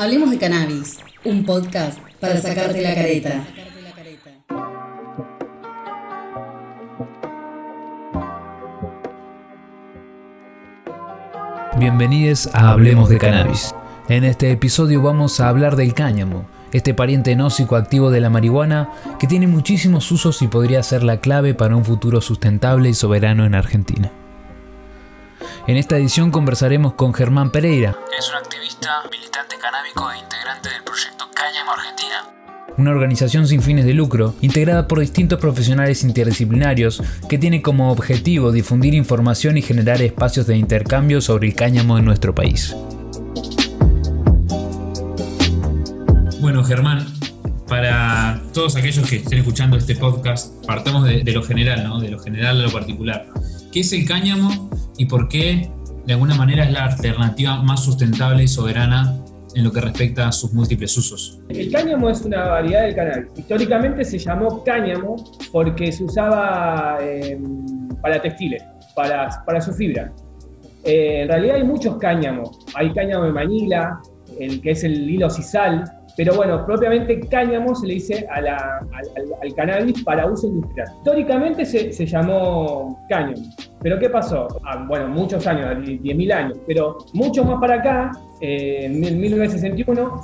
Hablemos 0.00 0.30
de 0.30 0.38
Cannabis, 0.38 0.98
un 1.26 1.44
podcast 1.44 1.98
para 2.20 2.38
sacarte 2.38 2.80
la 2.80 2.94
careta. 2.94 3.44
Bienvenidos 11.78 12.48
a 12.54 12.70
Hablemos 12.70 13.10
de 13.10 13.18
Cannabis. 13.18 13.74
En 14.08 14.24
este 14.24 14.50
episodio 14.50 15.02
vamos 15.02 15.38
a 15.38 15.50
hablar 15.50 15.76
del 15.76 15.92
cáñamo, 15.92 16.46
este 16.72 16.94
pariente 16.94 17.36
no 17.36 17.50
psicoactivo 17.50 18.10
de 18.10 18.22
la 18.22 18.30
marihuana 18.30 18.88
que 19.18 19.26
tiene 19.26 19.48
muchísimos 19.48 20.10
usos 20.10 20.40
y 20.40 20.48
podría 20.48 20.82
ser 20.82 21.02
la 21.02 21.20
clave 21.20 21.52
para 21.52 21.76
un 21.76 21.84
futuro 21.84 22.22
sustentable 22.22 22.88
y 22.88 22.94
soberano 22.94 23.44
en 23.44 23.54
Argentina. 23.54 24.10
En 25.70 25.76
esta 25.76 25.96
edición 25.96 26.32
conversaremos 26.32 26.94
con 26.94 27.14
Germán 27.14 27.52
Pereira, 27.52 27.96
es 28.18 28.28
un 28.28 28.34
activista, 28.34 29.04
militante 29.08 29.54
canábico 29.56 30.10
e 30.10 30.18
integrante 30.18 30.68
del 30.68 30.82
proyecto 30.82 31.30
Cáñamo 31.32 31.70
Argentina, 31.70 32.74
una 32.76 32.90
organización 32.90 33.46
sin 33.46 33.62
fines 33.62 33.84
de 33.84 33.94
lucro, 33.94 34.34
integrada 34.40 34.88
por 34.88 34.98
distintos 34.98 35.38
profesionales 35.38 36.02
interdisciplinarios, 36.02 37.00
que 37.28 37.38
tiene 37.38 37.62
como 37.62 37.92
objetivo 37.92 38.50
difundir 38.50 38.94
información 38.94 39.58
y 39.58 39.62
generar 39.62 40.02
espacios 40.02 40.48
de 40.48 40.56
intercambio 40.56 41.20
sobre 41.20 41.46
el 41.46 41.54
cáñamo 41.54 41.98
en 41.98 42.04
nuestro 42.04 42.34
país. 42.34 42.74
Bueno, 46.40 46.64
Germán, 46.64 47.06
para 47.68 48.42
todos 48.52 48.74
aquellos 48.74 49.08
que 49.08 49.18
estén 49.18 49.38
escuchando 49.38 49.76
este 49.76 49.94
podcast, 49.94 50.66
partamos 50.66 51.04
de, 51.04 51.22
lo 51.32 51.44
general, 51.44 51.84
¿no? 51.84 52.00
De 52.00 52.08
lo 52.08 52.18
general 52.18 52.60
a 52.60 52.64
lo 52.64 52.72
particular. 52.72 53.28
¿Qué 53.70 53.78
es 53.78 53.92
el 53.92 54.04
cáñamo 54.04 54.68
y 55.00 55.06
por 55.06 55.28
qué 55.28 55.70
de 56.04 56.12
alguna 56.12 56.34
manera 56.34 56.62
es 56.64 56.72
la 56.72 56.84
alternativa 56.84 57.62
más 57.62 57.82
sustentable 57.82 58.42
y 58.42 58.48
soberana 58.48 59.16
en 59.54 59.64
lo 59.64 59.72
que 59.72 59.80
respecta 59.80 60.28
a 60.28 60.32
sus 60.32 60.52
múltiples 60.52 60.94
usos. 60.94 61.40
El 61.48 61.72
cáñamo 61.72 62.10
es 62.10 62.20
una 62.20 62.44
variedad 62.44 62.82
del 62.82 62.94
cannabis. 62.94 63.30
Históricamente 63.34 64.04
se 64.04 64.18
llamó 64.18 64.62
cáñamo 64.62 65.16
porque 65.52 65.90
se 65.90 66.04
usaba 66.04 66.98
em, 67.00 67.88
para 68.02 68.20
textiles, 68.20 68.62
para, 68.94 69.42
para 69.46 69.62
su 69.62 69.72
fibra. 69.72 70.12
Eh, 70.84 71.22
en 71.22 71.28
realidad 71.28 71.56
hay 71.56 71.64
muchos 71.64 71.96
cáñamos. 71.96 72.58
Hay 72.74 72.92
cáñamo 72.92 73.24
de 73.24 73.32
Manila, 73.32 74.02
el 74.38 74.60
que 74.60 74.72
es 74.72 74.84
el 74.84 75.08
hilo 75.08 75.30
sisal, 75.30 75.90
pero 76.20 76.34
bueno, 76.34 76.66
propiamente 76.66 77.18
cáñamo 77.30 77.74
se 77.74 77.86
le 77.86 77.94
dice 77.94 78.28
al, 78.28 78.44
cannabis 79.56 80.04
para 80.04 80.26
uso 80.26 80.48
industrial. 80.48 80.86
Históricamente 80.98 81.64
se, 81.64 81.94
se 81.94 82.04
llamó 82.04 83.02
cáñamo. 83.08 83.42
Pero 83.80 83.98
¿qué 83.98 84.10
pasó? 84.10 84.46
Ah, 84.66 84.84
bueno, 84.86 85.08
muchos 85.08 85.46
años, 85.46 85.78
10.000 85.78 86.32
años, 86.34 86.58
pero 86.66 86.98
mucho 87.14 87.42
más 87.42 87.58
para 87.58 87.76
acá, 87.76 88.12
eh, 88.42 88.80
en 88.82 89.00
1961, 89.00 90.20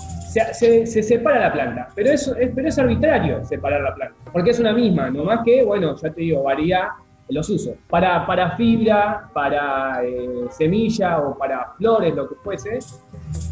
se, 0.52 0.84
se, 0.84 1.02
separa 1.02 1.40
la 1.40 1.52
planta. 1.54 1.88
Pero 1.94 2.10
es, 2.12 2.30
pero 2.54 2.68
es 2.68 2.78
arbitrario 2.78 3.42
separar 3.46 3.80
la 3.80 3.94
planta, 3.94 4.16
porque 4.30 4.50
es 4.50 4.60
una 4.60 4.74
misma, 4.74 5.08
no 5.08 5.24
más 5.24 5.40
que, 5.46 5.64
bueno, 5.64 5.96
ya 5.96 6.10
te 6.10 6.20
digo, 6.20 6.42
varía 6.42 6.90
los 7.28 7.48
usos. 7.48 7.74
Para, 7.88 8.26
para 8.26 8.56
fibra, 8.56 9.28
para 9.32 10.04
eh, 10.04 10.46
semilla 10.50 11.18
o 11.18 11.36
para 11.36 11.72
flores, 11.76 12.14
lo 12.14 12.28
que 12.28 12.34
fuese. 12.36 12.78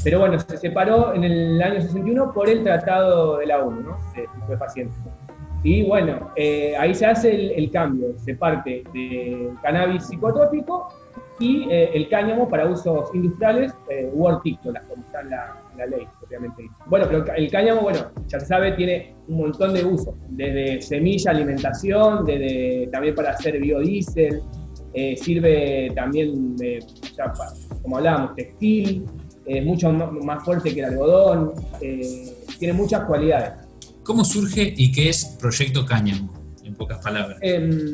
Pero 0.02 0.20
bueno, 0.20 0.38
se 0.38 0.56
separó 0.56 1.14
en 1.14 1.24
el 1.24 1.62
año 1.62 1.80
61 1.80 2.32
por 2.32 2.48
el 2.48 2.62
Tratado 2.62 3.38
de 3.38 3.46
la 3.46 3.64
ONU, 3.64 3.80
¿no? 3.80 3.98
De 4.48 4.56
paciente. 4.56 4.94
Y 5.64 5.82
bueno, 5.86 6.30
eh, 6.36 6.76
ahí 6.78 6.94
se 6.94 7.06
hace 7.06 7.56
el, 7.56 7.70
cambio, 7.70 8.08
se 8.18 8.34
parte 8.34 8.84
de 8.92 9.50
cannabis 9.62 10.06
psicotrópico 10.06 10.88
y 11.38 11.66
eh, 11.70 11.90
el 11.94 12.06
cáñamo 12.10 12.46
para 12.50 12.66
usos 12.66 13.12
industriales 13.14 13.74
eh, 13.88 14.10
u 14.12 14.26
hortícolas, 14.26 14.84
como 14.84 15.02
está 15.02 15.22
en 15.22 15.30
la, 15.30 15.86
ley, 15.86 16.06
obviamente. 16.36 16.64
Bueno, 16.86 17.06
pero 17.08 17.24
el 17.36 17.50
cáñamo, 17.50 17.82
bueno, 17.82 18.10
ya 18.26 18.40
se 18.40 18.46
sabe, 18.46 18.72
tiene 18.72 19.14
un 19.28 19.38
montón 19.38 19.74
de 19.74 19.84
usos, 19.84 20.14
desde 20.28 20.82
semilla, 20.82 21.30
alimentación, 21.30 22.24
desde 22.24 22.88
también 22.92 23.14
para 23.14 23.30
hacer 23.30 23.60
biodiesel, 23.60 24.42
eh, 24.92 25.16
sirve 25.16 25.90
también, 25.94 26.56
ya, 26.56 27.32
como 27.82 27.96
hablábamos, 27.98 28.34
textil, 28.34 29.04
es 29.46 29.64
mucho 29.64 29.90
más 29.92 30.44
fuerte 30.44 30.72
que 30.72 30.80
el 30.80 30.86
algodón, 30.86 31.52
tiene 32.58 32.74
muchas 32.74 33.04
cualidades. 33.04 33.52
¿Cómo 34.02 34.24
surge 34.24 34.74
y 34.76 34.92
qué 34.92 35.08
es 35.08 35.36
Proyecto 35.40 35.84
Cáñamo, 35.84 36.32
en 36.62 36.74
pocas 36.74 36.98
palabras? 37.02 37.38
Em, 37.40 37.92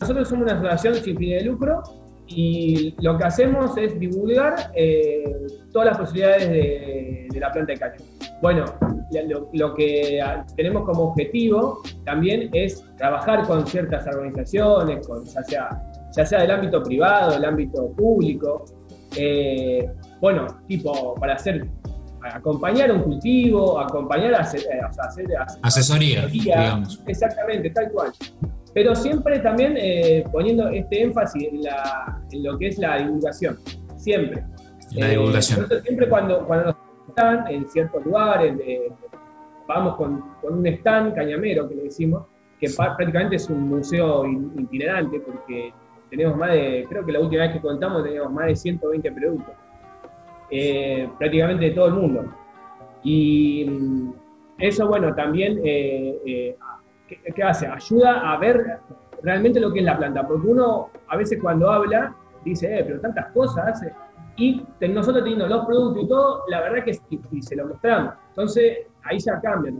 nosotros 0.00 0.28
somos 0.28 0.44
una 0.44 0.54
asociación 0.54 1.04
sin 1.04 1.16
fin 1.16 1.30
de 1.30 1.44
lucro 1.44 2.01
y 2.34 2.94
lo 3.00 3.16
que 3.18 3.24
hacemos 3.24 3.76
es 3.76 3.98
divulgar 3.98 4.72
eh, 4.74 5.24
todas 5.72 5.88
las 5.88 5.98
posibilidades 5.98 6.48
de, 6.48 7.28
la 7.38 7.50
planta 7.50 7.72
de 7.72 7.78
cáñamo. 7.78 8.04
Bueno, 8.40 8.64
lo, 9.52 9.74
que 9.74 10.20
tenemos 10.56 10.84
como 10.84 11.04
objetivo 11.04 11.82
también 12.04 12.50
es 12.52 12.84
trabajar 12.96 13.46
con 13.46 13.66
ciertas 13.66 14.06
organizaciones, 14.06 15.06
con, 15.06 15.24
ya, 15.24 15.42
sea, 15.42 15.68
ya 16.16 16.26
sea 16.26 16.40
del 16.40 16.50
ámbito 16.50 16.82
privado, 16.82 17.32
del 17.32 17.44
ámbito 17.44 17.92
público, 17.92 18.64
eh, 19.16 19.90
bueno, 20.20 20.46
tipo 20.66 21.14
para 21.14 21.34
hacer 21.34 21.66
acompañar 22.22 22.92
un 22.92 23.02
cultivo, 23.02 23.80
acompañar 23.80 24.34
a 24.34 24.40
hacer, 24.40 24.60
eh, 24.60 24.80
hacer, 24.98 25.26
asesoría, 25.62 26.26
digamos. 26.26 27.00
Exactamente, 27.06 27.70
tal 27.70 27.90
cual. 27.90 28.12
Pero 28.74 28.94
siempre 28.94 29.38
también 29.40 29.74
eh, 29.76 30.24
poniendo 30.32 30.68
este 30.68 31.02
énfasis 31.02 31.48
en, 31.52 31.62
la, 31.62 32.22
en, 32.30 32.42
lo 32.42 32.58
que 32.58 32.68
es 32.68 32.78
la 32.78 32.98
divulgación. 32.98 33.58
Siempre. 33.96 34.44
La 34.92 35.08
divulgación. 35.08 35.66
Eh, 35.70 35.80
siempre 35.82 36.08
cuando, 36.08 36.46
cuando 36.46 36.66
nos 36.66 36.76
están 37.08 37.46
en 37.48 37.68
ciertos 37.68 38.04
lugares, 38.04 38.54
vamos 39.68 39.96
con, 39.96 40.24
con, 40.40 40.58
un 40.58 40.66
stand 40.66 41.14
cañamero 41.14 41.68
que 41.68 41.74
le 41.74 41.82
decimos, 41.84 42.24
que 42.58 42.70
prácticamente 42.70 43.36
es 43.36 43.50
un 43.50 43.68
museo 43.68 44.24
itinerante 44.26 45.20
porque 45.20 45.72
tenemos 46.08 46.36
más 46.36 46.52
de, 46.52 46.86
creo 46.88 47.04
que 47.04 47.12
la 47.12 47.20
última 47.20 47.42
vez 47.42 47.52
que 47.52 47.60
contamos 47.60 48.04
teníamos 48.04 48.32
más 48.32 48.46
de 48.46 48.56
120 48.56 49.12
productos. 49.12 49.54
Eh, 50.50 51.08
prácticamente 51.18 51.64
de 51.66 51.70
todo 51.70 51.86
el 51.86 51.94
mundo. 51.94 52.24
Y 53.02 53.64
mm, 53.66 54.12
eso, 54.58 54.86
bueno, 54.86 55.14
también, 55.14 55.60
eh, 57.12 57.20
eh, 57.24 57.32
¿qué, 57.34 57.42
hace? 57.42 57.66
Ayuda 57.66 58.32
a 58.32 58.38
ver 58.38 58.78
realmente 59.22 59.60
lo 59.60 59.72
que 59.72 59.80
es 59.80 59.84
la 59.84 59.96
planta, 59.96 60.26
porque 60.26 60.46
uno 60.46 60.90
a 61.08 61.16
veces 61.16 61.38
cuando 61.40 61.70
habla 61.70 62.14
dice, 62.44 62.82
pero 62.86 63.00
tantas 63.00 63.26
cosas 63.32 63.68
hace. 63.68 63.92
Y 64.36 64.64
nosotros 64.80 65.22
teniendo 65.22 65.46
los 65.46 65.66
productos 65.66 66.04
y 66.04 66.08
todo, 66.08 66.42
la 66.48 66.60
verdad 66.62 66.84
que 66.84 66.98
y 67.30 67.42
se 67.42 67.54
lo 67.54 67.68
mostramos. 67.68 68.14
Entonces, 68.30 68.78
ahí 69.04 69.18
ya 69.18 69.38
cambia 69.40 69.72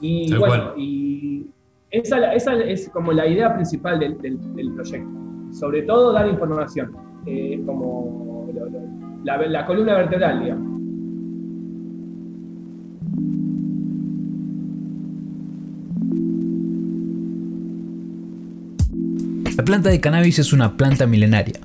Y 0.00 0.36
bueno, 0.36 0.72
y 0.76 1.46
esa, 1.90 2.32
esa, 2.32 2.54
es 2.56 2.90
como 2.90 3.12
la 3.12 3.26
idea 3.26 3.54
principal 3.54 4.00
del, 4.00 4.20
del, 4.20 4.72
proyecto. 4.74 5.08
Sobre 5.52 5.82
todo 5.82 6.12
dar 6.12 6.26
información. 6.26 6.92
como 7.64 8.48
lo, 8.52 8.66
la, 9.24 9.66
columna 9.66 9.94
vertebral, 9.94 10.42
digamos. 10.42 10.77
Planta 19.68 19.90
de 19.90 20.00
cannabis 20.00 20.38
es 20.38 20.54
una 20.54 20.78
planta 20.78 21.06
milenaria. 21.06 21.60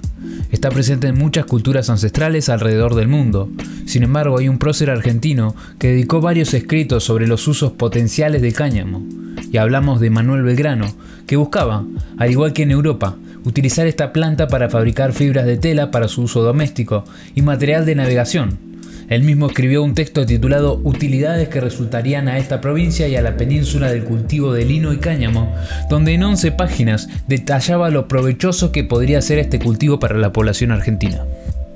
Está 0.52 0.70
presente 0.70 1.08
en 1.08 1.18
muchas 1.18 1.46
culturas 1.46 1.90
ancestrales 1.90 2.50
alrededor 2.50 2.96
del 2.96 3.08
mundo. 3.08 3.50
Sin 3.86 4.04
embargo, 4.04 4.38
hay 4.38 4.50
un 4.50 4.58
prócer 4.58 4.90
argentino 4.90 5.56
que 5.80 5.92
dedicó 5.92 6.20
varios 6.20 6.54
escritos 6.54 7.06
sobre 7.06 7.28
los 7.28 7.48
usos 7.48 7.72
potenciales 7.72 8.42
del 8.42 8.52
cáñamo. 8.52 9.08
Y 9.54 9.56
hablamos 9.56 10.02
de 10.02 10.10
Manuel 10.10 10.44
Belgrano, 10.44 10.94
que 11.28 11.38
buscaba, 11.38 11.86
al 12.18 12.30
igual 12.30 12.52
que 12.52 12.64
en 12.64 12.72
Europa, 12.72 13.16
utilizar 13.46 13.88
esta 13.88 14.12
planta 14.12 14.50
para 14.50 14.70
fabricar 14.70 15.14
fibras 15.14 15.46
de 15.46 15.56
tela 15.56 15.90
para 15.90 16.10
su 16.10 16.24
uso 16.24 16.44
doméstico 16.44 17.06
y 17.36 17.42
material 17.42 17.86
de 17.86 17.96
navegación. 17.96 18.73
Él 19.14 19.22
mismo 19.22 19.46
escribió 19.46 19.84
un 19.84 19.94
texto 19.94 20.26
titulado 20.26 20.82
Utilidades 20.84 21.48
que 21.48 21.62
resultarían 21.62 22.28
a 22.28 22.40
esta 22.40 22.62
provincia 22.62 23.08
y 23.08 23.16
a 23.16 23.22
la 23.22 23.38
península 23.38 23.92
del 23.92 24.06
cultivo 24.06 24.54
de 24.54 24.66
lino 24.66 24.92
y 24.92 24.98
cáñamo, 24.98 25.54
donde 25.88 26.16
en 26.16 26.24
11 26.24 26.52
páginas 26.54 27.10
detallaba 27.28 27.92
lo 27.92 28.08
provechoso 28.08 28.72
que 28.72 28.84
podría 28.84 29.22
ser 29.22 29.38
este 29.38 29.60
cultivo 29.60 30.00
para 30.00 30.18
la 30.18 30.34
población 30.34 30.72
argentina. 30.72 31.26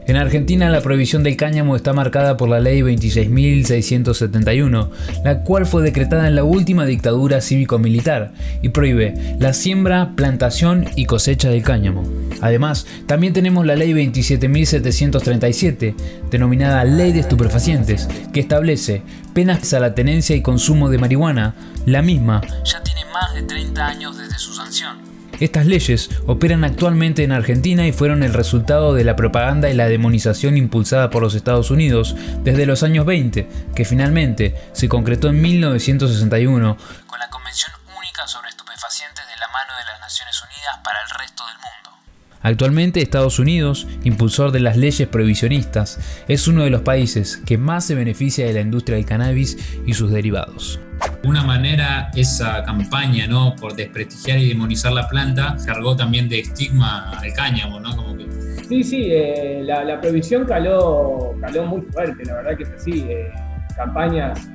En 0.08 0.16
Argentina 0.16 0.70
la 0.70 0.80
prohibición 0.80 1.22
del 1.22 1.36
cáñamo 1.36 1.76
está 1.76 1.92
marcada 1.92 2.38
por 2.38 2.48
la 2.48 2.62
ley 2.62 2.80
26.671, 2.80 4.90
la 5.26 5.44
cual 5.44 5.66
fue 5.66 5.84
decretada 5.84 6.30
en 6.30 6.36
la 6.36 6.46
última 6.46 6.86
dictadura 6.86 7.42
cívico-militar 7.42 8.32
y 8.62 8.70
prohíbe 8.70 9.36
la 9.38 9.52
siembra, 9.52 10.14
plantación 10.16 10.86
y 10.96 11.08
cosecha 11.08 11.50
del 11.50 11.62
cáñamo. 11.62 12.10
Además, 12.40 12.88
también 13.06 13.34
tenemos 13.34 13.66
la 13.66 13.76
ley 13.76 13.92
27.737, 13.92 15.94
denominada 16.32 16.86
Ley 16.86 17.12
de 17.12 17.20
Estupefacientes, 17.20 18.08
que 18.32 18.40
establece 18.40 19.02
penas 19.34 19.74
a 19.74 19.82
la 19.82 19.94
tenencia 19.94 20.38
y 20.38 20.42
consumo 20.42 20.90
de 20.90 21.00
marihuana. 21.00 21.54
La 21.86 22.02
misma 22.02 22.40
ya 22.64 22.82
tiene 22.82 23.02
más 23.14 23.34
de 23.34 23.44
30 23.44 23.86
años 23.86 24.18
desde 24.18 24.40
su 24.40 24.54
sanción. 24.54 25.17
Estas 25.40 25.68
leyes 25.68 26.10
operan 26.26 26.64
actualmente 26.64 27.24
en 27.24 27.32
Argentina 27.32 27.86
y 27.86 27.92
fueron 27.92 28.24
el 28.24 28.34
resultado 28.34 28.96
de 28.96 29.04
la 29.04 29.16
propaganda 29.16 29.70
y 29.70 29.76
la 29.76 29.88
demonización 29.88 30.58
impulsada 30.58 31.12
por 31.12 31.22
los 31.22 31.36
Estados 31.36 31.70
Unidos 31.70 32.16
desde 32.44 32.66
los 32.66 32.82
años 32.82 33.06
20, 33.06 33.48
que 33.76 33.86
finalmente 33.86 34.56
se 34.74 34.90
concretó 34.90 35.30
en 35.30 35.40
1961 35.40 36.78
con 37.06 37.20
la 37.20 37.30
Convención 37.30 37.72
Única 37.96 38.28
sobre 38.28 38.50
Estupefacientes 38.50 39.26
de 39.28 39.40
la 39.40 39.48
mano 39.50 39.74
de 39.78 39.86
las 39.86 40.00
Naciones 40.00 40.42
Unidas 40.42 40.80
para 40.84 40.98
el 41.04 41.20
resto 41.20 41.44
del 41.46 41.56
mundo. 41.56 42.00
Actualmente 42.42 43.02
Estados 43.02 43.38
Unidos, 43.38 43.86
impulsor 44.04 44.52
de 44.52 44.60
las 44.60 44.76
leyes 44.76 45.08
prohibicionistas, 45.08 46.00
es 46.28 46.48
uno 46.48 46.64
de 46.64 46.72
los 46.72 46.82
países 46.82 47.38
que 47.46 47.60
más 47.60 47.86
se 47.86 47.94
beneficia 47.94 48.48
de 48.48 48.54
la 48.54 48.62
industria 48.62 48.98
del 48.98 49.06
cannabis 49.06 49.58
y 49.86 49.94
sus 49.94 50.12
derivados. 50.12 50.80
De 51.28 51.32
una 51.32 51.44
manera, 51.44 52.10
esa 52.16 52.64
campaña 52.64 53.28
¿no? 53.28 53.54
por 53.60 53.76
desprestigiar 53.76 54.40
y 54.40 54.48
demonizar 54.48 54.94
la 54.94 55.10
planta 55.10 55.58
cargó 55.66 55.94
también 55.94 56.30
de 56.30 56.40
estigma 56.40 57.12
al 57.20 57.34
cáñamo, 57.34 57.82
¿no? 57.82 57.98
Como 57.98 58.16
que... 58.16 58.24
Sí, 58.70 58.82
sí, 58.82 59.08
eh, 59.12 59.62
la, 59.66 60.00
prohibición 60.00 60.46
caló, 60.46 61.36
caló 61.42 61.66
muy 61.66 61.82
fuerte, 61.82 62.24
la 62.24 62.36
verdad 62.36 62.56
que 62.56 62.64
es 62.64 62.70
así. 62.70 63.06
Eh, 63.10 63.30
campañas 63.76 64.50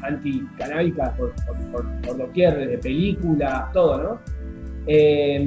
anticanábicas 0.00 1.10
por, 1.18 1.34
por, 1.72 2.00
por, 2.02 2.16
doquier, 2.16 2.56
de 2.56 2.78
películas, 2.78 3.72
todo, 3.72 4.00
¿no? 4.00 4.20
Eh, 4.86 5.44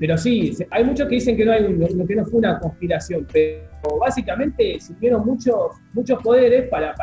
pero 0.00 0.16
sí, 0.16 0.56
hay 0.70 0.84
muchos 0.84 1.06
que 1.06 1.16
dicen 1.16 1.36
que 1.36 1.44
no, 1.44 1.52
hay, 1.52 1.64
que 2.06 2.16
no 2.16 2.24
fue 2.24 2.38
una 2.38 2.58
conspiración, 2.58 3.26
pero 3.30 3.98
básicamente 4.00 4.80
sirvieron 4.80 5.26
muchos, 5.26 5.76
muchos 5.92 6.22
poderes 6.22 6.66
para, 6.70 6.94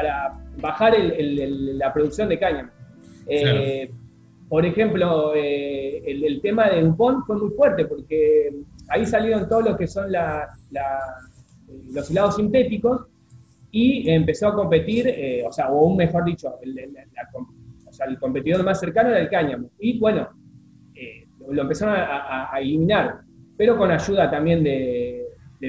bajar 0.60 0.96
la 0.98 1.94
producción 1.94 2.30
de 2.30 2.40
cáñamo. 2.40 2.75
Eh, 3.28 3.90
por 4.48 4.66
ejemplo, 4.66 5.34
eh, 5.36 6.04
el, 6.06 6.42
tema 6.42 6.70
de 6.70 6.84
Dupont 6.84 7.26
fue 7.26 7.38
muy 7.38 7.50
fuerte 7.52 7.86
porque 7.86 8.56
ahí 8.90 9.06
salieron 9.06 9.48
todos 9.48 9.66
los 9.66 9.78
que 9.78 9.88
son 9.88 10.12
los 11.92 12.12
helados 12.12 12.36
sintéticos 12.36 13.08
y 13.72 14.10
empezó 14.10 14.50
a 14.50 14.54
competir, 14.56 15.44
o 15.46 15.52
sea, 15.52 15.70
o 15.70 15.86
un 15.86 15.98
mejor 15.98 16.24
dicho, 16.24 16.54
el 16.62 18.20
competidor 18.20 18.64
más 18.64 18.80
cercano 18.80 19.10
era 19.10 19.20
el 19.20 19.30
cáñamo. 19.30 19.70
Y 19.80 20.00
bueno, 20.00 20.30
lo 21.50 21.62
empezaron 21.62 21.96
a, 21.98 22.52
eliminar, 22.60 23.22
pero 23.58 23.78
con 23.78 23.92
ayuda 23.92 24.30
también 24.30 24.64
de, 24.64 25.26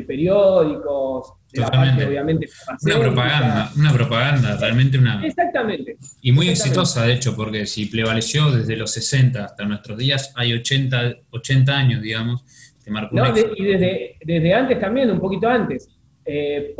periódicos, 0.07 1.33
la 1.61 1.71
parte, 1.71 2.05
obviamente. 2.05 2.49
Una 2.83 3.01
propaganda, 3.01 3.73
una 3.77 3.93
propaganda, 3.93 4.57
realmente 4.57 4.99
una. 4.99 5.25
Exactamente. 5.25 5.97
Y 6.23 6.33
muy 6.33 6.49
exitosa, 6.49 7.05
de 7.05 7.15
hecho, 7.15 7.35
porque 7.35 7.67
si 7.67 7.87
prevaleció 7.87 8.51
desde 8.51 8.77
los 8.77 8.93
60 8.93 9.45
hasta 9.45 9.65
nuestros 9.65 9.99
días, 9.99 10.33
hay 10.37 10.53
80, 10.53 11.17
80 11.31 11.77
años, 11.77 12.03
digamos, 12.03 12.45
que 12.85 12.91
marcó 12.91 13.17
no, 13.17 13.35
Y 13.57 13.65
desde, 13.65 14.17
desde 14.25 14.55
antes 14.55 14.81
también, 14.81 15.11
un 15.11 15.21
poquito 15.21 15.49
antes. 15.49 15.89
Eh, 16.25 16.75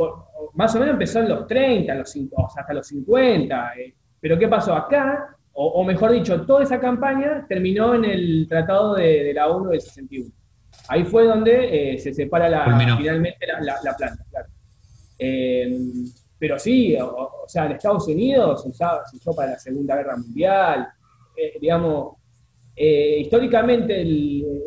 más 0.55 0.75
o 0.75 0.79
menos 0.79 0.93
empezó 0.93 1.19
en 1.19 1.29
los 1.29 1.47
30, 1.47 1.95
los, 1.95 2.15
hasta 2.55 2.73
los 2.73 2.87
50. 2.87 3.73
Eh, 3.77 3.95
pero 4.19 4.37
¿qué 4.37 4.47
pasó? 4.47 4.75
Acá 4.75 5.37
o, 5.59 5.83
mejor 5.83 6.11
dicho, 6.11 6.45
toda 6.45 6.61
esa 6.61 6.79
campaña 6.79 7.43
terminó 7.49 7.95
en 7.95 8.05
el 8.05 8.45
Tratado 8.47 8.93
de, 8.93 9.33
la 9.33 9.47
ONU 9.47 9.71
del 9.71 9.81
61. 9.81 10.31
Ahí 10.87 11.03
fue 11.03 11.25
donde 11.25 11.93
eh, 11.93 11.97
se 11.97 12.13
separa 12.13 12.47
finalmente 12.95 13.47
la, 13.61 13.95
planta, 13.97 14.23
eh, 15.17 15.79
pero 16.39 16.59
sí, 16.59 16.95
o, 16.95 17.45
sea, 17.47 17.65
en 17.65 17.73
Estados 17.73 18.07
Unidos 18.07 18.63
se, 18.63 18.69
usó 18.69 19.35
para 19.35 19.51
la 19.51 19.59
Segunda 19.59 19.95
Guerra 19.95 20.17
Mundial, 20.17 20.87
eh, 21.35 21.57
digamos, 21.59 22.15
históricamente 22.75 24.05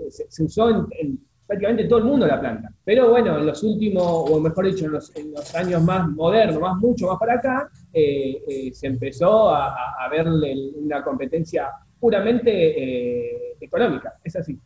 se, 0.09 0.43
usó 0.43 0.69
en 0.71 1.21
prácticamente 1.51 1.87
todo 1.87 1.99
el 1.99 2.05
mundo 2.05 2.29
la 2.29 2.39
planta. 2.39 2.73
Pero 2.85 3.11
bueno, 3.11 3.37
en 3.37 3.45
los 3.45 3.61
últimos, 3.65 4.05
o 4.07 4.39
mejor 4.39 4.67
dicho, 4.67 4.87
en 4.87 4.93
los, 4.93 5.13
años 5.57 5.83
más 5.83 6.09
modernos, 6.09 6.61
más 6.61 6.77
mucho 6.77 7.09
más 7.09 7.19
para 7.19 7.35
acá, 7.35 7.69
eh, 7.93 8.41
eh, 8.47 8.71
se 8.73 8.87
empezó 8.87 9.51
a, 9.51 9.75
a, 9.99 10.09
verle 10.09 10.55
una 10.77 11.03
competencia 11.03 11.69
puramente 11.99 12.51
eh, 12.53 13.57
económica. 13.61 14.15
Es 14.23 14.37
así. 14.37 14.57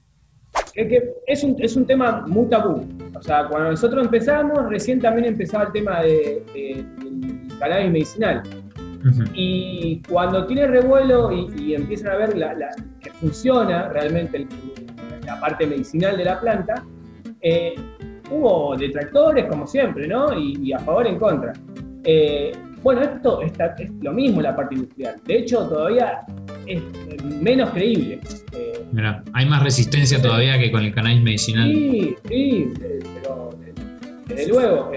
Es, 0.75 0.89
que 0.89 1.15
es, 1.27 1.45
un, 1.45 1.57
es 1.59 1.77
un 1.77 1.87
tema 1.87 2.25
muy 2.27 2.49
tabú. 2.49 2.87
O 3.15 3.23
sea, 3.23 3.47
cuando 3.49 3.71
nosotros 3.71 4.05
empezamos, 4.05 4.69
recién 4.69 5.01
también 5.01 5.27
empezaba 5.27 5.65
el 5.65 5.73
tema 5.73 6.03
de, 6.03 6.43
del 6.53 7.59
cannabis 7.59 7.91
medicinal. 7.91 8.43
Y 9.35 10.01
cuando 10.09 10.47
tiene 10.47 10.67
revuelo 10.67 11.31
y, 11.31 11.75
empiezan 11.75 12.13
a 12.13 12.17
ver 12.17 12.37
la, 12.37 12.55
que 13.01 13.11
funciona 13.11 13.89
realmente 13.91 14.39
el, 14.39 14.49
la 15.27 15.39
parte 15.41 15.67
medicinal 15.67 16.17
de 16.17 16.25
la 16.25 16.41
planta, 16.41 16.83
eh, 17.41 17.75
hubo 18.31 18.77
detractores, 18.77 19.47
como 19.47 19.67
siempre, 19.67 20.09
¿no? 20.09 20.39
Y, 20.39 20.73
a 20.73 20.79
favor 20.79 21.07
y 21.07 21.11
en 21.11 21.19
contra. 21.19 21.53
Eh, 22.05 22.53
bueno, 22.83 23.03
esto 23.03 23.43
está, 23.43 23.75
es 23.79 23.91
lo 24.01 24.13
mismo 24.13 24.43
la 24.43 24.55
parte 24.55 24.75
industrial. 24.75 25.21
De 25.25 25.39
hecho, 25.39 25.67
todavía 25.69 26.21
es 26.67 26.83
menos 27.25 27.71
creíble. 27.71 28.21
Eh, 28.53 28.74
Mira, 28.95 29.25
hay 29.33 29.47
más 29.47 29.61
resistencia 29.61 30.23
todavía 30.23 30.57
que 30.57 30.71
con 30.71 30.85
el 30.85 30.95
cannabis 30.95 31.21
medicinal. 31.21 31.67
Sí, 31.67 32.15
sí, 32.29 32.73
pero 33.17 33.51
desde 34.27 34.49
luego. 34.49 34.93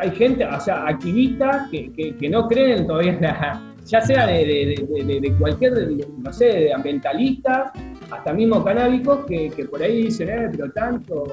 hay 0.00 0.10
gente, 0.10 0.44
o 0.44 0.60
sea, 0.60 0.88
activistas 0.88 1.70
que, 1.70 2.16
que, 2.18 2.28
no 2.28 2.48
creen 2.48 2.88
todavía 2.88 3.62
ya 3.86 4.00
sea 4.00 4.26
de, 4.26 4.44
de, 4.44 5.20
de 5.20 5.32
cualquier, 5.34 5.72
no 6.18 6.32
sé, 6.32 6.46
de 6.46 6.74
ambientalista 6.74 7.72
hasta 8.10 8.32
mismo 8.32 8.64
canábicos 8.64 9.24
que, 9.26 9.50
por 9.70 9.80
ahí 9.80 10.02
dicen, 10.06 10.30
eh, 10.30 10.48
pero 10.50 10.72
tanto. 10.72 11.24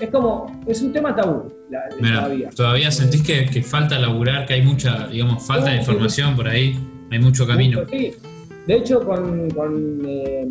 Es 0.00 0.08
como, 0.08 0.62
es 0.68 0.80
un 0.82 0.92
tema 0.92 1.16
tabú 1.16 1.52
todavía. 2.00 2.48
¿Todavía 2.50 2.90
sentís 2.92 3.22
que, 3.22 3.62
falta 3.62 3.98
laburar, 3.98 4.46
que 4.46 4.54
hay 4.54 4.62
mucha, 4.62 5.08
digamos, 5.08 5.44
falta 5.44 5.70
de 5.70 5.78
información 5.78 6.36
por 6.36 6.46
ahí? 6.46 6.78
Hay 7.10 7.18
mucho 7.18 7.44
camino. 7.44 7.80
sí. 7.90 8.12
De 8.70 8.76
hecho, 8.76 9.00
con, 9.04 9.48
eh, 10.06 10.46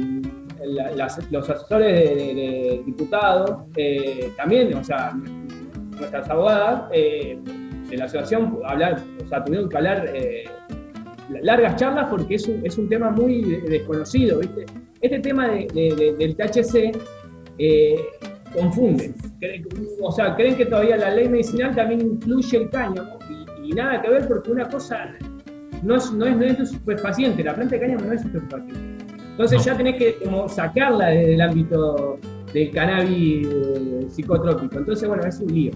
los 1.32 1.50
asesores 1.50 2.10
de, 2.10 2.84
diputados, 2.86 3.62
eh, 3.78 4.34
también, 4.36 4.74
o 4.74 4.84
sea, 4.84 5.14
nuestras 5.98 6.30
abogadas 6.30 6.90
de 6.90 7.40
la 7.92 8.04
asociación 8.04 8.60
hablar, 8.66 9.02
o 9.24 9.30
sea, 9.30 9.42
tuvieron 9.46 9.70
que 9.70 9.78
hablar 9.78 10.14
largas 11.42 11.78
charlas 11.78 12.08
porque 12.10 12.36
es 12.36 12.46
un, 12.50 12.66
es 12.66 12.78
un 12.78 12.90
tema 12.90 13.10
muy 13.10 13.42
desconocido, 13.70 14.40
¿viste? 14.40 14.66
Este 15.00 15.20
tema 15.20 15.48
del 15.48 16.36
THC 16.36 16.92
eh, 17.58 17.96
confunde. 18.54 19.14
O 20.02 20.12
sea, 20.12 20.36
creen 20.36 20.58
que 20.58 20.66
todavía 20.66 20.98
la 20.98 21.12
ley 21.12 21.30
medicinal 21.30 21.74
también 21.74 22.02
incluye 22.02 22.58
el 22.58 22.70
cáñamo 22.70 23.18
y, 23.64 23.70
nada 23.70 24.02
que 24.02 24.10
ver 24.10 24.28
porque 24.28 24.52
una 24.52 24.68
cosa 24.68 25.16
no 25.84 25.96
es, 25.96 26.12
no 26.12 26.26
es, 26.26 26.36
no 26.36 26.46
es 26.46 26.70
superfaciente, 26.70 27.44
la 27.44 27.56
planta 27.56 27.76
de 27.76 27.82
cáñamo 27.82 28.06
no 28.06 28.14
es 28.14 28.22
superfaciente. 28.22 29.06
Entonces 29.32 29.64
ya 29.64 29.78
tenés 29.78 29.96
que 29.96 30.16
como 30.16 30.50
sacarla 30.50 31.08
del 31.08 31.40
ámbito 31.40 32.20
del 32.54 32.72
cannabis 32.72 33.48
eh, 33.48 34.08
psicotrópico. 34.10 34.78
Entonces, 34.78 35.08
bueno, 35.08 35.24
es 35.24 35.40
un 35.40 35.54
lío. 35.54 35.72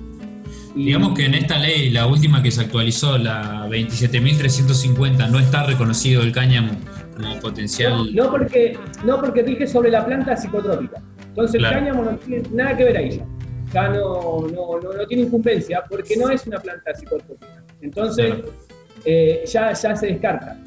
Digamos 0.75 1.13
que 1.13 1.25
en 1.25 1.35
esta 1.35 1.59
ley, 1.59 1.89
la 1.91 2.07
última 2.07 2.41
que 2.41 2.51
se 2.51 2.61
actualizó, 2.61 3.17
la 3.17 3.67
27.350, 3.69 5.29
no 5.29 5.39
está 5.39 5.65
reconocido 5.65 6.23
el 6.23 6.31
cáñamo 6.31 6.71
como 7.15 7.39
potencial. 7.39 8.13
No, 8.13 8.31
porque, 8.31 8.77
no 9.05 9.21
porque 9.21 9.43
dije 9.43 9.67
sobre 9.67 9.91
la 9.91 10.03
planta 10.05 10.35
psicotrópica. 10.35 11.01
Entonces 11.27 11.55
el 11.55 11.69
cáñamo 11.69 12.03
no 12.03 12.17
tiene 12.17 12.43
nada 12.51 12.75
que 12.75 12.83
ver 12.83 12.97
ahí 12.97 13.11
ya. 13.11 13.25
Ya 13.73 13.89
no, 13.89 14.45
no, 14.53 14.79
no, 14.79 15.07
tiene 15.07 15.23
incumbencia 15.23 15.83
porque 15.89 16.15
no 16.15 16.29
es 16.29 16.45
una 16.45 16.59
planta 16.59 16.93
psicotrópica. 16.93 17.63
Entonces 17.81 18.33
eh, 19.05 19.43
ya, 19.45 19.73
ya 19.73 19.95
se 19.95 20.07
descarta. 20.07 20.57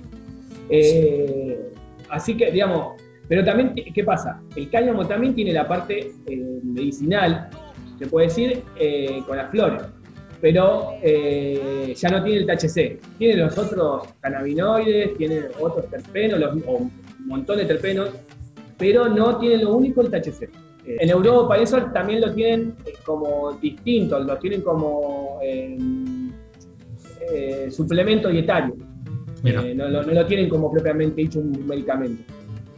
Eh, 0.68 1.58
así 2.10 2.36
que, 2.36 2.50
digamos, 2.50 3.00
pero 3.28 3.44
también, 3.44 3.74
¿qué 3.74 4.04
pasa? 4.04 4.40
El 4.54 4.70
cáñamo 4.70 5.06
también 5.06 5.34
tiene 5.34 5.52
la 5.52 5.66
parte 5.66 6.12
eh, 6.26 6.60
medicinal, 6.62 7.50
se 7.98 8.06
puede 8.06 8.26
decir, 8.26 8.62
con 9.26 9.36
las 9.36 9.50
flores 9.50 9.82
pero 10.38 10.92
ya 11.00 12.10
no 12.10 12.22
tiene 12.22 12.40
el 12.40 12.46
THC. 12.46 13.00
Tiene 13.16 13.36
los 13.38 13.56
otros 13.56 14.06
cannabinoides, 14.20 15.16
tiene 15.16 15.40
otros 15.58 15.88
terpenos, 15.88 16.38
o 16.66 16.76
un 16.76 16.92
montón 17.26 17.56
de 17.56 17.64
terpenos, 17.64 18.10
pero 18.76 19.08
no 19.08 19.38
tiene 19.38 19.64
lo 19.64 19.74
único 19.74 20.02
el 20.02 20.10
THC. 20.10 20.50
En 20.84 21.08
Europa 21.08 21.56
eso 21.56 21.82
también 21.86 22.20
lo 22.20 22.32
tienen 22.32 22.74
como 23.04 23.52
distintos, 23.54 24.24
lo 24.24 24.36
tienen 24.36 24.60
como 24.60 25.40
suplemento 27.70 28.28
dietario. 28.28 28.74
No, 29.42 29.88
lo 29.88 30.26
tienen 30.26 30.48
como 30.48 30.72
propiamente 30.72 31.20
dicho 31.22 31.38
un 31.38 31.66
medicamento. 31.66 32.22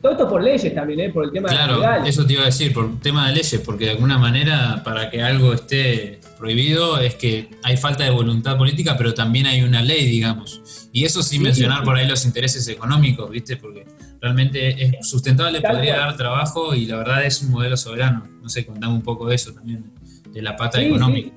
Todo 0.02 0.12
esto 0.12 0.28
por 0.28 0.42
leyes 0.44 0.72
también, 0.74 1.00
¿eh? 1.00 1.10
por 1.10 1.24
el 1.24 1.32
tema 1.32 1.48
claro, 1.48 1.82
Eso 2.06 2.24
te 2.24 2.34
iba 2.34 2.42
a 2.42 2.46
decir, 2.46 2.72
por 2.72 3.00
tema 3.00 3.26
de 3.28 3.34
leyes, 3.34 3.60
porque 3.64 3.86
de 3.86 3.90
alguna 3.92 4.16
manera 4.16 4.80
para 4.84 5.10
que 5.10 5.20
algo 5.22 5.52
esté 5.52 6.20
prohibido 6.38 7.00
es 7.00 7.16
que 7.16 7.48
hay 7.64 7.76
falta 7.76 8.04
de 8.04 8.10
voluntad 8.10 8.56
política, 8.56 8.96
pero 8.96 9.12
también 9.12 9.46
hay 9.46 9.62
una 9.62 9.82
ley, 9.82 10.06
digamos. 10.06 10.62
Y 10.92 11.04
eso 11.04 11.20
sin 11.22 11.42
mencionar 11.42 11.82
por 11.82 11.96
ahí 11.96 12.06
los 12.06 12.24
intereses 12.26 12.68
económicos, 12.68 13.28
¿viste? 13.28 13.56
Porque 13.56 13.86
realmente 14.20 14.84
es 14.84 15.08
sustentable, 15.08 15.60
Tal 15.60 15.72
podría 15.72 15.94
cual. 15.96 16.06
dar 16.10 16.16
trabajo 16.16 16.74
y 16.76 16.86
la 16.86 16.98
verdad 16.98 17.24
es 17.24 17.42
un 17.42 17.50
modelo 17.50 17.76
soberano. 17.76 18.24
No 18.40 18.48
sé, 18.48 18.64
contame 18.64 18.94
un 18.94 19.02
poco 19.02 19.26
de 19.28 19.34
eso 19.34 19.52
también, 19.52 19.84
de 20.32 20.42
la 20.42 20.54
pata 20.56 20.78
Sí, 20.78 20.84
económica. 20.84 21.30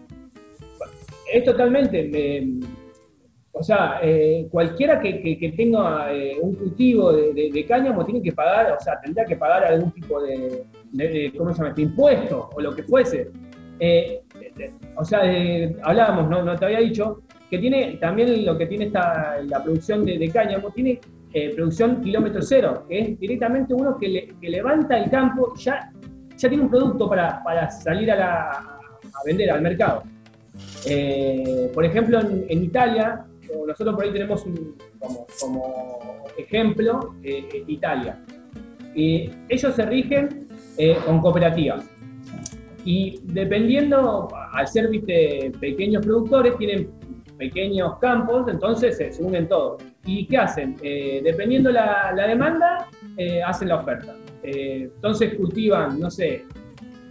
Es 1.34 1.44
totalmente. 1.46 2.10
eh, 2.14 2.48
o 3.54 3.62
sea, 3.64 4.00
eh, 4.02 4.48
cualquiera 4.50 5.00
que, 5.00 5.14
tenga 5.58 6.12
eh, 6.14 6.38
un 6.42 6.56
cultivo 6.56 7.12
de, 7.12 7.34
de- 7.34 7.50
de 7.52 7.66
cáñamo 7.66 8.06
tiene 8.06 8.22
que 8.22 8.32
pagar, 8.32 8.72
o 8.72 8.80
sea, 8.82 9.00
tendría 9.02 9.26
que 9.26 9.36
pagar 9.36 9.66
algún 9.66 9.92
tipo 9.92 10.22
de, 10.22 10.64
de- 10.92 11.34
¿cómo 11.38 11.52
se 11.54 11.62
llama? 11.62 11.74
impuesto 11.82 12.50
o 12.54 12.62
lo 12.62 12.74
que 12.76 12.84
fuese. 12.84 13.30
Eh, 13.80 14.22
o 14.96 15.04
sea, 15.04 15.22
hablábamos, 15.84 16.30
¿no? 16.30 16.44
no 16.44 16.56
te 16.56 16.66
había 16.66 16.80
dicho, 16.80 17.22
que 17.50 17.58
tiene 17.58 17.98
también 18.00 18.46
lo 18.46 18.58
que 18.58 18.68
tiene 18.68 18.86
esta, 18.86 19.40
la 19.44 19.62
producción 19.62 20.06
de, 20.06 20.30
cáñamo, 20.32 20.70
tiene 20.72 21.00
producción 21.56 22.02
kilómetro 22.02 22.42
cero, 22.42 22.86
que 22.88 23.00
es 23.00 23.20
directamente 23.20 23.74
uno 23.74 23.98
que, 23.98 24.08
le- 24.08 24.28
que 24.40 24.50
levanta 24.50 24.98
el 24.98 25.10
campo, 25.10 25.54
ya, 25.58 25.92
ya 26.38 26.48
tiene 26.48 26.64
un 26.64 26.70
producto 26.70 27.10
para, 27.10 27.44
para 27.44 27.70
salir 27.70 28.10
a, 28.12 28.16
la- 28.16 28.80
vender 29.26 29.52
al 29.52 29.62
mercado. 29.62 30.04
Por 31.74 31.86
ejemplo, 31.86 32.20
en, 32.22 32.46
en 32.50 32.64
Italia, 32.64 33.26
nosotros 33.68 33.96
por 33.96 34.04
ahí 34.06 34.12
tenemos 34.14 34.46
un- 34.46 34.76
como, 35.40 35.66
ejemplo 36.38 37.16
eh, 37.24 37.48
eh, 37.54 37.64
Italia. 37.68 38.20
Y 38.96 39.30
ellos 39.50 39.76
se 39.76 39.86
rigen 39.86 40.48
eh, 40.78 40.98
con 41.06 41.20
cooperativas. 41.22 41.86
Y 42.84 43.20
dependiendo, 43.24 44.28
al 44.54 44.68
ser 44.68 44.90
viste, 44.90 45.52
pequeños 45.60 46.04
productores, 46.06 46.58
tienen 46.58 46.90
pequeños 47.38 47.98
campos, 48.00 48.48
entonces 48.50 48.98
se, 48.98 49.24
unen 49.24 49.48
todos. 49.48 49.82
¿Y 50.06 50.26
qué 50.28 50.38
hacen? 50.38 50.76
Eh, 50.82 51.22
dependiendo 51.24 51.72
la, 51.72 52.12
la 52.16 52.28
demanda, 52.28 52.88
eh, 53.18 53.42
hacen 53.44 53.68
la 53.70 53.78
oferta. 53.78 54.16
Eh, 54.44 54.90
entonces 54.96 55.36
cultivan, 55.36 56.00
no 56.00 56.10
sé, 56.10 56.46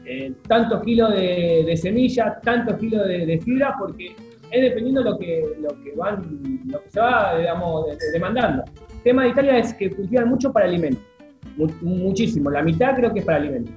eh, 0.05 0.33
tantos 0.49 0.83
kilos 0.83 1.13
de, 1.15 1.63
de 1.67 1.77
semilla, 1.77 2.41
tantos 2.43 2.77
kilos 2.79 3.07
de 3.07 3.41
fibra, 3.45 3.77
porque 3.79 4.15
es 4.51 4.63
dependiendo 4.63 5.03
lo 5.03 5.19
que, 5.19 5.45
lo 5.61 5.69
que 5.83 5.93
van, 5.97 6.41
lo 6.67 6.83
que 6.83 6.91
se 6.91 7.01
va, 7.01 7.39
digamos, 7.39 7.87
demandando. 8.13 8.65
El 8.97 9.03
tema 9.03 9.23
de 9.25 9.29
Italia 9.31 9.59
es 9.59 9.73
que 9.75 9.91
cultivan 9.91 10.29
mucho 10.29 10.53
para 10.53 10.67
alimentos, 10.67 11.03
mu- 11.57 11.69
muchísimo, 11.83 12.51
la 12.51 12.63
mitad 12.63 12.95
creo 12.97 13.13
que 13.13 13.21
es 13.21 13.25
para 13.25 13.39
alimentos. 13.39 13.75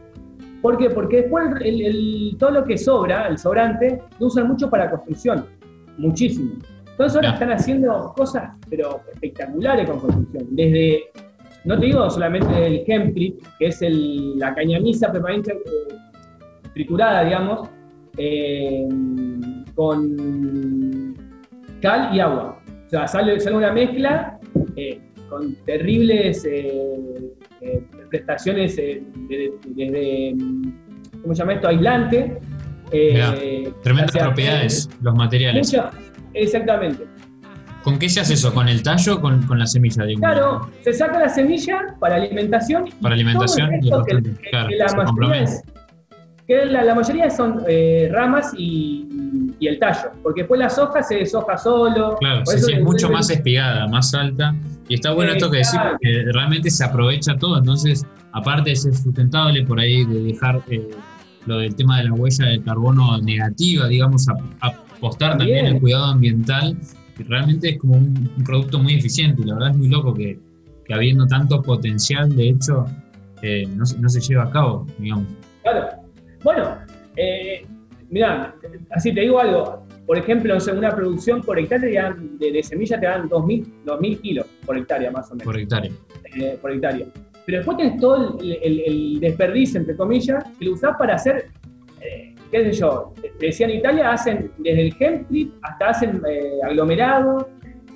¿Por 0.62 0.78
qué? 0.78 0.90
Porque 0.90 1.18
después 1.24 1.46
el- 1.62 1.82
el- 1.86 2.36
todo 2.40 2.52
lo 2.52 2.64
que 2.64 2.78
sobra, 2.78 3.28
el 3.28 3.38
sobrante, 3.38 4.02
lo 4.20 4.28
usan 4.28 4.48
mucho 4.48 4.70
para 4.70 4.90
construcción, 4.90 5.46
muchísimo. 5.98 6.54
Entonces 6.92 7.16
ahora 7.16 7.34
están 7.34 7.52
haciendo 7.52 8.14
cosas, 8.16 8.52
pero 8.70 9.02
espectaculares 9.14 9.90
con 9.90 10.00
construcción. 10.00 10.46
Desde, 10.52 11.04
no 11.66 11.80
te 11.80 11.86
digo 11.88 12.10
solamente 12.10 12.66
el 12.66 12.84
hempcrete, 12.88 13.38
que 13.60 13.66
es 13.68 13.82
el- 13.82 14.38
la 14.40 14.54
cañaniza 14.56 15.12
permanente 15.12 15.52
eh, 15.54 15.96
triturada, 16.74 17.24
digamos, 17.26 17.70
eh, 18.18 18.88
con 19.76 21.16
cal 21.82 22.16
y 22.16 22.20
agua. 22.20 22.60
O 22.88 22.90
sea, 22.90 23.08
sale, 23.08 23.40
sale 23.40 23.56
una 23.58 23.72
mezcla 23.72 24.40
eh, 24.76 25.00
con 25.30 25.56
terribles 25.66 26.46
eh, 26.46 26.72
eh, 27.62 27.84
prestaciones 28.10 28.78
eh, 28.78 29.02
de, 29.30 29.52
de- 29.68 29.92
de- 29.92 30.36
¿cómo 31.22 31.34
se 31.34 31.40
llama 31.40 31.54
esto? 31.54 31.68
Aislante. 31.70 32.40
Mirá, 32.92 33.34
Tremendas 33.82 34.12
propiedades, 34.16 34.90
los 35.02 35.16
materiales. 35.16 35.76
exactamente. 36.36 37.06
¿Con 37.84 37.98
qué 37.98 38.08
se 38.08 38.20
hace 38.22 38.36
eso? 38.36 38.54
¿Con 38.54 38.70
el 38.70 38.82
tallo 38.84 39.16
o 39.16 39.20
con, 39.22 39.42
con 39.48 39.58
la 39.60 39.66
semilla? 39.66 40.06
digamos? 40.06 40.20
Claro, 40.40 40.70
se 40.82 40.94
saca 40.94 41.20
la 41.20 41.28
semilla 41.30 41.96
para 42.00 42.16
alimentación. 42.16 42.86
Para 43.02 43.16
alimentación 43.16 43.68
todo 43.68 43.80
el 43.80 43.84
y 43.86 43.90
que, 43.90 43.96
bastante, 43.96 44.42
que- 44.44 44.50
claro, 44.52 44.70
que 44.70 44.76
la 44.78 44.86
mayoría 44.96 45.42
es- 45.44 45.64
que 46.48 46.66
la, 46.66 46.84
la 46.84 46.96
mayoría 46.96 47.30
son 47.30 47.64
eh, 47.68 48.10
ramas 48.12 48.54
y, 48.58 49.43
y 49.60 49.68
el 49.68 49.80
tallo, 49.80 50.12
porque 50.22 50.42
después 50.42 50.60
las 50.60 50.78
hojas 50.78 51.08
se 51.08 51.16
deshoja 51.16 51.58
solo. 51.58 52.16
Claro, 52.20 52.44
sí, 52.46 52.74
es 52.74 52.82
mucho 52.82 53.10
más 53.10 53.30
espigada, 53.30 53.88
más 53.88 54.14
alta. 54.14 54.54
Y 54.90 54.96
está 54.96 55.12
bueno 55.14 55.32
esto 55.34 55.50
que 55.50 55.58
decís 55.58 55.80
porque 55.92 56.26
realmente 56.34 56.70
se 56.70 56.84
aprovecha 56.84 57.36
todo. 57.38 57.58
Entonces, 57.58 58.06
aparte 58.34 58.72
de 58.72 58.76
ser 58.76 58.94
sustentable 58.96 59.64
por 59.66 59.80
ahí, 59.80 60.06
de 60.06 60.24
dejar 60.24 60.62
eh, 60.70 60.90
lo 61.46 61.58
del 61.60 61.76
tema 61.76 62.00
de 62.00 62.06
la 62.06 62.14
huella 62.14 62.46
de 62.48 62.62
carbono 62.62 63.18
negativa, 63.22 63.88
digamos, 63.88 64.28
a, 64.28 64.34
a 64.62 64.68
apostar 64.98 65.38
también 65.38 65.58
También. 65.60 65.76
el 65.76 65.82
cuidado 65.82 66.06
ambiental, 66.06 66.78
que 67.18 67.24
realmente 67.24 67.70
es 67.70 67.78
como 67.80 67.94
un, 67.96 68.30
un 68.38 68.44
producto 68.44 68.80
muy 68.80 68.96
eficiente. 68.96 69.42
Y 69.42 69.46
la 69.46 69.54
verdad 69.56 69.70
es 69.72 69.78
muy 69.78 69.88
loco 69.88 70.14
que, 70.14 70.40
que 70.86 70.94
habiendo 70.94 71.26
tanto 71.28 71.62
potencial, 71.62 72.36
de 72.36 72.50
hecho, 72.50 72.86
eh, 73.42 73.66
no, 73.76 73.86
se- 73.86 73.98
no 74.00 74.10
se 74.10 74.20
lleva 74.20 74.44
a 74.44 74.50
cabo, 74.50 74.86
digamos. 75.00 75.28
Claro. 75.62 75.88
Bueno, 76.44 76.78
eh, 77.16 77.66
mirá, 78.14 78.56
así 78.92 79.14
te 79.14 79.22
digo 79.22 79.40
algo. 79.40 79.86
Por 80.06 80.18
ejemplo, 80.18 80.56
en 80.56 80.78
una 80.78 80.92
producción 80.96 81.42
por 81.42 81.58
hectárea 81.60 82.16
de, 82.40 82.52
de 82.52 82.64
semilla 82.64 83.00
te 83.00 83.06
dan 83.06 83.30
2.000 83.30 83.66
2.000 83.86 84.22
kilos 84.22 84.46
por 84.66 84.78
hectárea, 84.78 85.12
más 85.12 85.30
o 85.32 85.36
menos. 85.36 85.46
Por 85.46 85.60
hectárea. 85.60 85.92
eh, 86.36 86.58
por 86.62 86.72
hectárea. 86.72 87.06
Pero 87.46 87.58
después 87.58 87.78
tenés 87.78 88.00
todo 88.00 88.40
el, 88.40 88.52
el- 88.62 88.80
el 88.86 89.20
desperdicio, 89.20 89.80
entre 89.80 89.96
comillas, 89.96 90.44
que 90.58 90.66
lo 90.66 90.74
usás 90.74 90.96
para 90.98 91.16
hacer, 91.16 91.48
eh, 92.02 92.34
qué 92.52 92.64
sé 92.66 92.72
yo, 92.74 93.14
te 93.40 93.46
decía 93.48 93.68
en 93.68 93.74
Italia, 93.80 94.12
hacen 94.12 94.52
desde 94.60 94.82
el 94.88 94.96
hempcrete 95.00 95.52
hasta 95.62 95.90
hacen 95.90 96.22
eh, 96.30 96.60
aglomerado, 96.64 97.50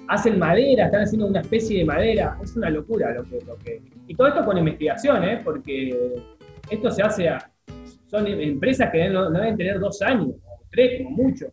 hacen 0.10 0.40
madera, 0.40 0.86
están 0.86 1.02
haciendo 1.04 1.28
una 1.28 1.42
especie 1.42 1.80
de 1.80 1.86
madera. 1.86 2.38
Es 2.44 2.56
una 2.56 2.70
locura 2.70 3.14
lo 3.14 3.24
que... 3.24 3.40
Lo 3.46 3.56
que 3.58 3.82
y 4.10 4.16
todo 4.16 4.28
esto 4.30 4.46
con 4.46 4.58
investigación, 4.58 5.24
¿eh? 5.26 5.42
porque 5.44 6.16
esto 6.70 6.90
se 6.92 7.02
hace 7.04 7.28
a... 7.28 7.38
Son 8.10 8.26
empresas 8.28 8.90
que 8.92 9.10
no, 9.10 9.30
no 9.30 9.40
deben 9.40 9.58
tener 9.58 9.80
dos 9.80 10.02
años, 10.02 10.36
o 10.46 10.64
tres 10.72 11.04
como 11.04 11.12
mucho, 11.12 11.48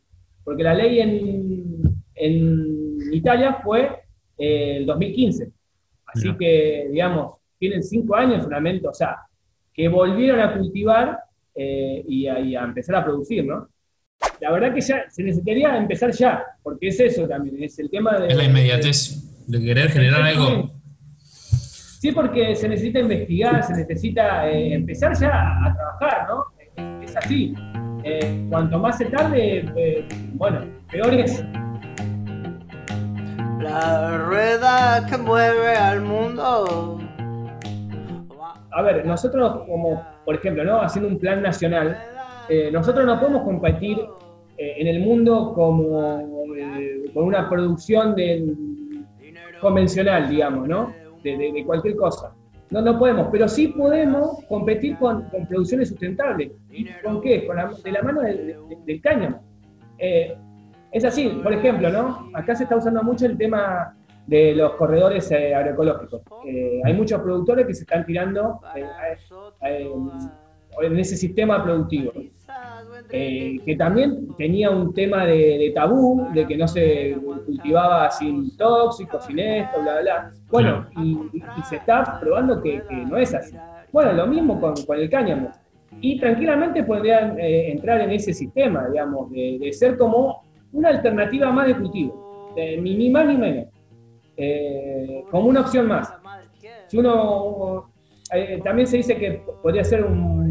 porque 0.45 0.63
la 0.63 0.75
ley 0.75 1.01
en, 1.01 1.83
en 2.15 3.13
Italia 3.13 3.59
fue 3.63 3.91
eh, 4.39 4.77
el 4.79 4.87
2015. 4.87 5.51
Así 6.07 6.33
que, 6.39 6.89
digamos, 6.91 7.39
tienen 7.59 7.83
cinco 7.83 8.15
años 8.15 8.45
solamente, 8.45 8.87
o 8.87 8.95
sea, 8.95 9.17
que 9.73 9.89
volvieron 9.89 10.41
a 10.41 10.57
cultivar 10.57 11.19
eh, 11.55 12.05
y, 12.07 12.27
a, 12.27 12.39
y 12.39 12.55
a 12.55 12.63
empezar 12.63 12.97
a 12.97 13.05
producir, 13.05 13.45
¿no? 13.45 13.69
La 14.41 14.53
verdad 14.53 14.75
que 14.75 14.81
ya 14.81 15.05
se 15.11 15.23
necesitaría 15.23 15.77
empezar 15.77 16.13
ya, 16.13 16.45
porque 16.63 16.89
es 16.89 17.01
eso 17.01 17.27
también, 17.27 17.63
es 17.63 17.79
el 17.79 17.91
tema 17.91 18.19
de... 18.19 18.29
Es 18.29 18.37
la 18.37 18.45
inmediatez 18.45 19.47
de 19.47 19.61
querer 19.61 19.91
generar 19.91 20.23
algo. 20.23 20.71
Sí, 22.05 22.13
porque 22.13 22.55
se 22.55 22.69
necesita 22.69 22.99
investigar, 22.99 23.63
se 23.63 23.73
necesita 23.73 24.47
eh, 24.51 24.75
empezar 24.75 25.17
ya 25.19 25.31
a, 25.31 25.69
a 25.69 25.75
trabajar, 25.75 26.27
¿no? 26.29 26.45
Es, 27.01 27.09
es 27.09 27.17
así. 27.17 27.55
Eh, 28.03 28.47
cuanto 28.51 28.79
más 28.79 28.99
se 28.99 29.07
tarde, 29.07 29.65
eh, 29.75 30.07
bueno, 30.35 30.67
peor 30.91 31.15
es. 31.15 31.43
La 33.59 34.19
rueda 34.19 35.07
que 35.09 35.17
mueve 35.17 35.77
al 35.77 36.03
mundo. 36.03 36.99
A 38.73 38.83
ver, 38.83 39.07
nosotros 39.07 39.63
como, 39.67 40.07
por 40.27 40.35
ejemplo, 40.35 40.63
¿no? 40.63 40.83
Haciendo 40.83 41.09
un 41.09 41.19
plan 41.19 41.41
nacional, 41.41 41.97
nosotros 42.71 43.07
no 43.07 43.19
podemos 43.19 43.45
competir 43.45 43.99
en 44.59 44.87
el 44.89 45.01
mundo 45.01 45.55
como 45.55 46.23
con 47.15 47.25
una 47.25 47.49
producción 47.49 48.15
de, 48.15 48.45
convencional, 49.63 50.29
digamos, 50.29 50.69
¿no? 50.69 51.04
De, 51.25 51.63
cualquier 51.67 51.97
cosa. 51.97 52.35
No, 52.71 52.81
no 52.83 52.99
podemos, 52.99 53.29
pero 53.33 53.49
sí 53.49 53.69
podemos 53.69 54.45
competir 54.49 54.97
con, 54.99 55.23
con 55.31 55.47
producciones 55.47 55.89
sustentables. 55.89 56.53
¿Y 56.71 56.87
con 57.03 57.21
qué? 57.21 57.47
Con 57.47 57.57
la- 57.57 57.73
de 57.83 57.93
la 57.93 58.03
mano 58.03 58.21
del, 58.21 59.01
cáñamo. 59.03 59.41
Eh, 59.99 60.37
es 60.93 61.05
así, 61.05 61.29
por 61.43 61.53
ejemplo, 61.53 61.91
¿no? 61.91 62.31
Acá 62.35 62.55
se 62.55 62.65
está 62.65 62.77
usando 62.77 63.03
mucho 63.03 63.27
el 63.27 63.37
tema 63.37 63.97
de 64.27 64.55
los 64.55 64.73
corredores 64.75 65.31
eh, 65.31 65.55
agroecológicos. 65.55 66.23
Eh, 66.47 66.81
hay 66.85 66.95
muchos 66.95 67.21
productores 67.21 67.67
que 67.67 67.75
se 67.75 67.83
están 67.83 68.05
tirando 68.07 68.61
en 70.83 70.99
ese 70.99 71.17
sistema 71.17 71.63
productivo 71.65 72.13
eh, 73.11 73.59
que 73.65 73.77
también 73.77 74.29
tenía 74.37 74.71
un 74.71 74.93
tema 74.95 75.25
de, 75.27 75.59
de 75.59 75.73
tabú, 75.75 76.27
de 76.35 76.47
que 76.47 76.57
no 76.57 76.67
se 76.67 77.17
cultivaba 77.47 78.11
sin 78.11 78.57
tóxicos, 78.57 79.25
sin 79.27 79.39
esto, 79.39 79.83
bla, 79.83 80.01
bla. 80.01 80.33
Bueno, 80.51 80.87
y, 81.03 81.13
y 81.35 81.63
se 81.69 81.77
está 81.77 82.19
probando 82.21 82.61
que, 82.63 82.83
que 82.89 82.97
no 82.97 83.17
es 83.17 83.35
así. 83.35 83.57
Bueno, 83.93 84.13
lo 84.13 84.27
mismo 84.27 84.61
con, 84.61 84.75
con 84.87 84.99
el 84.99 85.09
cáñamo. 85.09 85.51
Y 86.01 86.19
tranquilamente 86.19 86.83
podrían 86.83 87.39
eh, 87.39 87.71
entrar 87.71 88.01
en 88.01 88.11
ese 88.11 88.33
sistema, 88.33 88.89
digamos, 88.89 89.31
de, 89.31 89.59
de 89.61 89.73
ser 89.73 89.97
como 89.97 90.43
una 90.73 90.89
alternativa 90.89 91.53
más 91.53 91.69
de 91.69 91.77
cultivo, 91.77 92.53
de 92.57 92.79
ni, 92.79 93.11
más 93.11 93.27
ni 93.27 93.37
menos, 93.37 93.67
Eh, 94.37 95.23
como 95.31 95.49
una 95.49 95.61
opción 95.61 95.87
más. 95.87 96.13
Si 96.89 96.99
uno, 96.99 97.89
eh, 98.33 98.61
también 98.65 98.89
se 98.89 98.97
dice 98.97 99.17
que 99.17 99.41
podría 99.63 99.85
ser 99.85 100.05
un, 100.05 100.43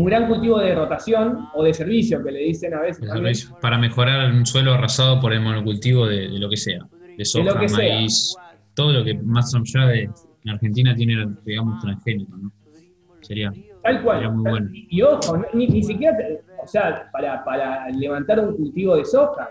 un 0.00 0.04
gran 0.04 0.28
cultivo 0.28 0.58
de 0.58 0.74
rotación 0.74 1.48
o 1.52 1.64
de 1.64 1.72
servicio, 1.74 2.22
que 2.22 2.30
le 2.32 2.40
dicen 2.40 2.74
a 2.74 2.80
veces. 2.80 3.00
de 3.02 3.08
también. 3.08 3.34
para 3.60 3.78
mejorar 3.78 4.30
un 4.32 4.44
suelo 4.46 4.72
arrasado 4.72 5.20
por 5.20 5.32
el 5.32 5.40
monocultivo 5.40 6.06
de, 6.06 6.28
de 6.28 6.38
lo 6.38 6.48
que 6.48 6.56
sea, 6.56 6.86
de 7.16 7.24
soja, 7.24 7.58
que 7.60 7.68
sea. 7.68 7.78
maíz. 7.78 8.38
todo 8.74 8.92
lo 8.92 9.04
que 9.04 9.14
más 9.14 9.54
allá 9.54 9.86
de 9.86 10.10
en 10.44 10.50
Argentina 10.50 10.94
tiene, 10.94 11.26
digamos, 11.44 11.78
transgénico, 11.80 12.36
¿no? 12.36 12.52
Sería, 13.20 13.52
Tal 13.82 14.02
cual. 14.02 14.18
sería 14.18 14.30
muy 14.32 14.44
tal- 14.44 14.52
bueno. 14.52 14.70
Y, 14.72 14.86
y 14.98 15.02
ojo, 15.02 15.44
ni, 15.54 15.66
ni 15.66 15.82
siquiera, 15.82 16.16
o 16.56 16.66
sea, 16.66 17.08
para, 17.12 17.42
para 17.44 17.88
levantar 17.90 18.38
un 18.40 18.54
cultivo 18.56 18.96
de 18.96 19.04
soja, 19.04 19.50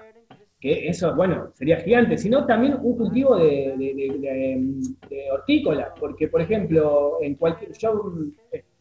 que 0.60 0.88
eso, 0.88 1.14
bueno, 1.16 1.50
sería 1.54 1.78
gigante, 1.82 2.18
sino 2.18 2.46
también 2.46 2.78
un 2.82 2.98
cultivo 2.98 3.36
de, 3.38 3.76
de, 3.78 3.94
de- 3.94 4.20
de- 4.20 4.60
de 5.10 5.32
hortícola, 5.32 5.94
porque, 6.00 6.28
por 6.30 6.42
ejemplo, 6.42 7.18
en 7.22 7.36
cualquier, 7.36 7.72
yo 7.78 7.94
mm, 7.94 8.32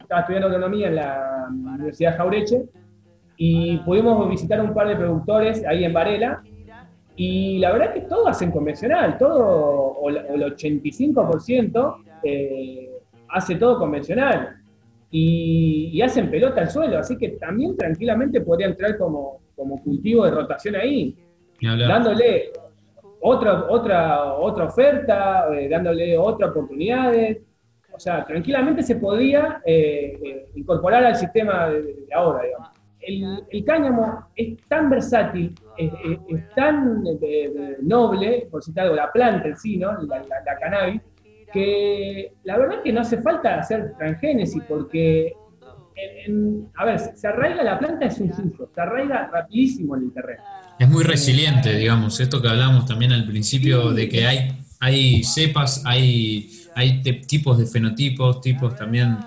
estaba 0.05 0.21
estudiando 0.21 0.47
agronomía 0.47 0.87
en 0.87 0.95
la 0.95 1.47
Universidad 1.49 2.17
Jaureche 2.17 2.63
y 3.37 3.77
pudimos 3.79 4.29
visitar 4.29 4.61
un 4.61 4.73
par 4.73 4.87
de 4.87 4.95
productores 4.95 5.65
ahí 5.65 5.83
en 5.83 5.93
Varela, 5.93 6.41
y 7.17 7.59
la 7.59 7.71
verdad 7.71 7.95
es 7.95 8.03
que 8.03 8.09
todo 8.09 8.27
hacen 8.27 8.51
convencional, 8.51 9.17
todo, 9.17 9.39
o, 9.39 10.09
el 10.09 10.43
85% 10.43 11.95
eh, 12.23 12.89
hace 13.29 13.55
todo 13.55 13.79
convencional 13.79 14.57
y, 15.09 15.91
y 15.93 16.01
hacen 16.01 16.29
pelota 16.29 16.61
al 16.61 16.69
suelo, 16.69 16.99
así 16.99 17.17
que 17.17 17.29
también 17.29 17.77
tranquilamente 17.77 18.41
podría 18.41 18.67
entrar 18.67 18.97
como, 18.97 19.39
como 19.55 19.81
cultivo 19.81 20.25
de 20.25 20.31
rotación 20.31 20.75
ahí, 20.75 21.15
dándole 21.61 22.51
otra, 23.21 23.65
otra, 23.69 24.33
otra 24.35 24.65
oferta, 24.65 25.47
eh, 25.53 25.67
dándole 25.69 26.17
otras 26.17 26.51
oportunidades. 26.51 27.39
O 27.95 27.99
sea, 27.99 28.25
tranquilamente 28.25 28.83
se 28.83 28.95
podría 28.97 29.61
eh, 29.65 30.19
eh, 30.23 30.45
incorporar 30.55 31.05
al 31.05 31.15
sistema 31.15 31.69
de, 31.69 31.81
de 31.81 32.13
ahora, 32.13 32.43
digamos. 32.43 32.69
El, 32.99 33.43
el 33.51 33.63
cáñamo 33.63 34.27
es 34.35 34.57
tan 34.67 34.89
versátil, 34.89 35.53
es, 35.77 35.93
es- 36.03 36.19
es 36.27 36.53
tan 36.55 37.03
eh, 37.21 37.77
noble, 37.83 38.47
por 38.51 38.63
citar 38.63 38.85
algo, 38.85 38.95
la 38.95 39.11
planta 39.11 39.47
en 39.47 39.55
sí, 39.57 39.77
¿no? 39.77 39.93
la, 40.03 40.17
la- 40.19 40.41
la 40.45 40.59
cannabis, 40.59 41.01
que 41.53 42.33
la 42.43 42.57
verdad 42.57 42.77
es 42.77 42.83
que 42.83 42.91
no 42.93 43.01
hace 43.01 43.21
falta 43.21 43.59
hacer 43.59 43.93
transgénesis 43.97 44.61
porque, 44.67 45.33
en- 45.95 46.33
en- 46.33 46.67
a 46.75 46.85
ver, 46.85 46.99
se 46.99 47.27
arraiga 47.27 47.63
la 47.63 47.79
planta 47.79 48.05
es 48.07 48.19
un 48.19 48.33
suyo, 48.33 48.69
se 48.73 48.81
arraiga 48.81 49.29
rapidísimo 49.31 49.95
en 49.95 50.03
el 50.03 50.13
terreno. 50.13 50.41
Es 50.77 50.89
muy 50.89 51.03
resiliente, 51.05 51.73
digamos, 51.77 52.19
esto 52.19 52.41
que 52.41 52.49
hablamos 52.49 52.85
también 52.85 53.13
al 53.13 53.25
principio, 53.25 53.91
de 53.93 54.09
que 54.09 54.25
hay, 54.25 54.51
hay 54.81 55.23
cepas, 55.23 55.83
hay, 55.85 56.49
hay 56.75 57.01
tipos 57.01 57.57
de 57.57 57.65
fenotipos, 57.65 58.41
tipos 58.41 58.75
también 58.75 59.17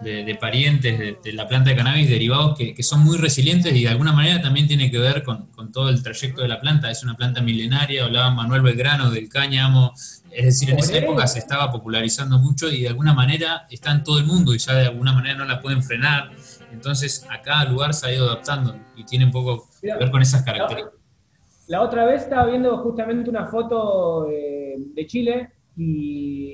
de, 0.00 0.24
de 0.24 0.34
parientes 0.34 0.98
de, 0.98 1.18
de 1.22 1.32
la 1.32 1.46
planta 1.46 1.70
de 1.70 1.76
cannabis 1.76 2.08
derivados 2.08 2.56
que, 2.56 2.74
que 2.74 2.82
son 2.82 3.04
muy 3.04 3.16
resilientes 3.18 3.74
y 3.74 3.82
de 3.82 3.88
alguna 3.88 4.12
manera 4.12 4.40
también 4.40 4.66
tiene 4.66 4.90
que 4.90 4.98
ver 4.98 5.22
con, 5.22 5.46
con 5.48 5.70
todo 5.70 5.88
el 5.88 6.02
trayecto 6.02 6.42
de 6.42 6.48
la 6.48 6.60
planta. 6.60 6.90
Es 6.90 7.02
una 7.04 7.16
planta 7.16 7.42
milenaria, 7.42 8.04
hablaba 8.04 8.30
Manuel 8.30 8.62
Belgrano 8.62 9.10
del 9.10 9.28
cáñamo, 9.28 9.92
es 10.30 10.44
decir, 10.44 10.70
en 10.70 10.78
esa 10.78 10.96
época 10.96 11.26
se 11.26 11.38
estaba 11.38 11.70
popularizando 11.70 12.38
mucho 12.38 12.70
y 12.70 12.82
de 12.82 12.88
alguna 12.88 13.14
manera 13.14 13.66
está 13.70 13.92
en 13.92 14.02
todo 14.02 14.18
el 14.18 14.24
mundo 14.24 14.54
y 14.54 14.58
ya 14.58 14.74
de 14.74 14.86
alguna 14.86 15.12
manera 15.12 15.36
no 15.36 15.44
la 15.44 15.60
pueden 15.60 15.82
frenar. 15.82 16.30
Entonces 16.72 17.26
a 17.30 17.42
cada 17.42 17.64
lugar 17.66 17.94
se 17.94 18.06
ha 18.06 18.12
ido 18.12 18.26
adaptando 18.26 18.76
y 18.96 19.04
tiene 19.04 19.26
un 19.26 19.32
poco 19.32 19.68
que 19.80 19.94
ver 19.94 20.10
con 20.10 20.22
esas 20.22 20.42
características. 20.42 20.98
La 21.66 21.82
otra 21.82 22.04
vez 22.04 22.22
estaba 22.22 22.46
viendo 22.46 22.78
justamente 22.78 23.30
una 23.30 23.46
foto 23.46 24.28
eh, 24.28 24.74
de 24.92 25.06
Chile 25.06 25.50
y 25.76 26.49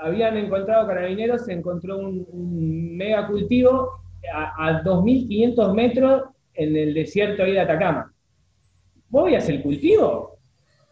habían 0.00 0.36
encontrado 0.36 0.86
carabineros, 0.86 1.44
se 1.44 1.52
encontró 1.52 1.98
un, 1.98 2.26
un 2.32 2.96
mega 2.96 3.26
cultivo 3.26 4.00
a, 4.32 4.68
a 4.68 4.82
2.500 4.82 5.74
metros 5.74 6.22
en 6.54 6.76
el 6.76 6.94
desierto 6.94 7.42
ahí 7.42 7.52
de 7.52 7.60
Atacama. 7.60 8.12
¿Vos 9.08 9.24
veías 9.24 9.48
el 9.48 9.62
cultivo? 9.62 10.36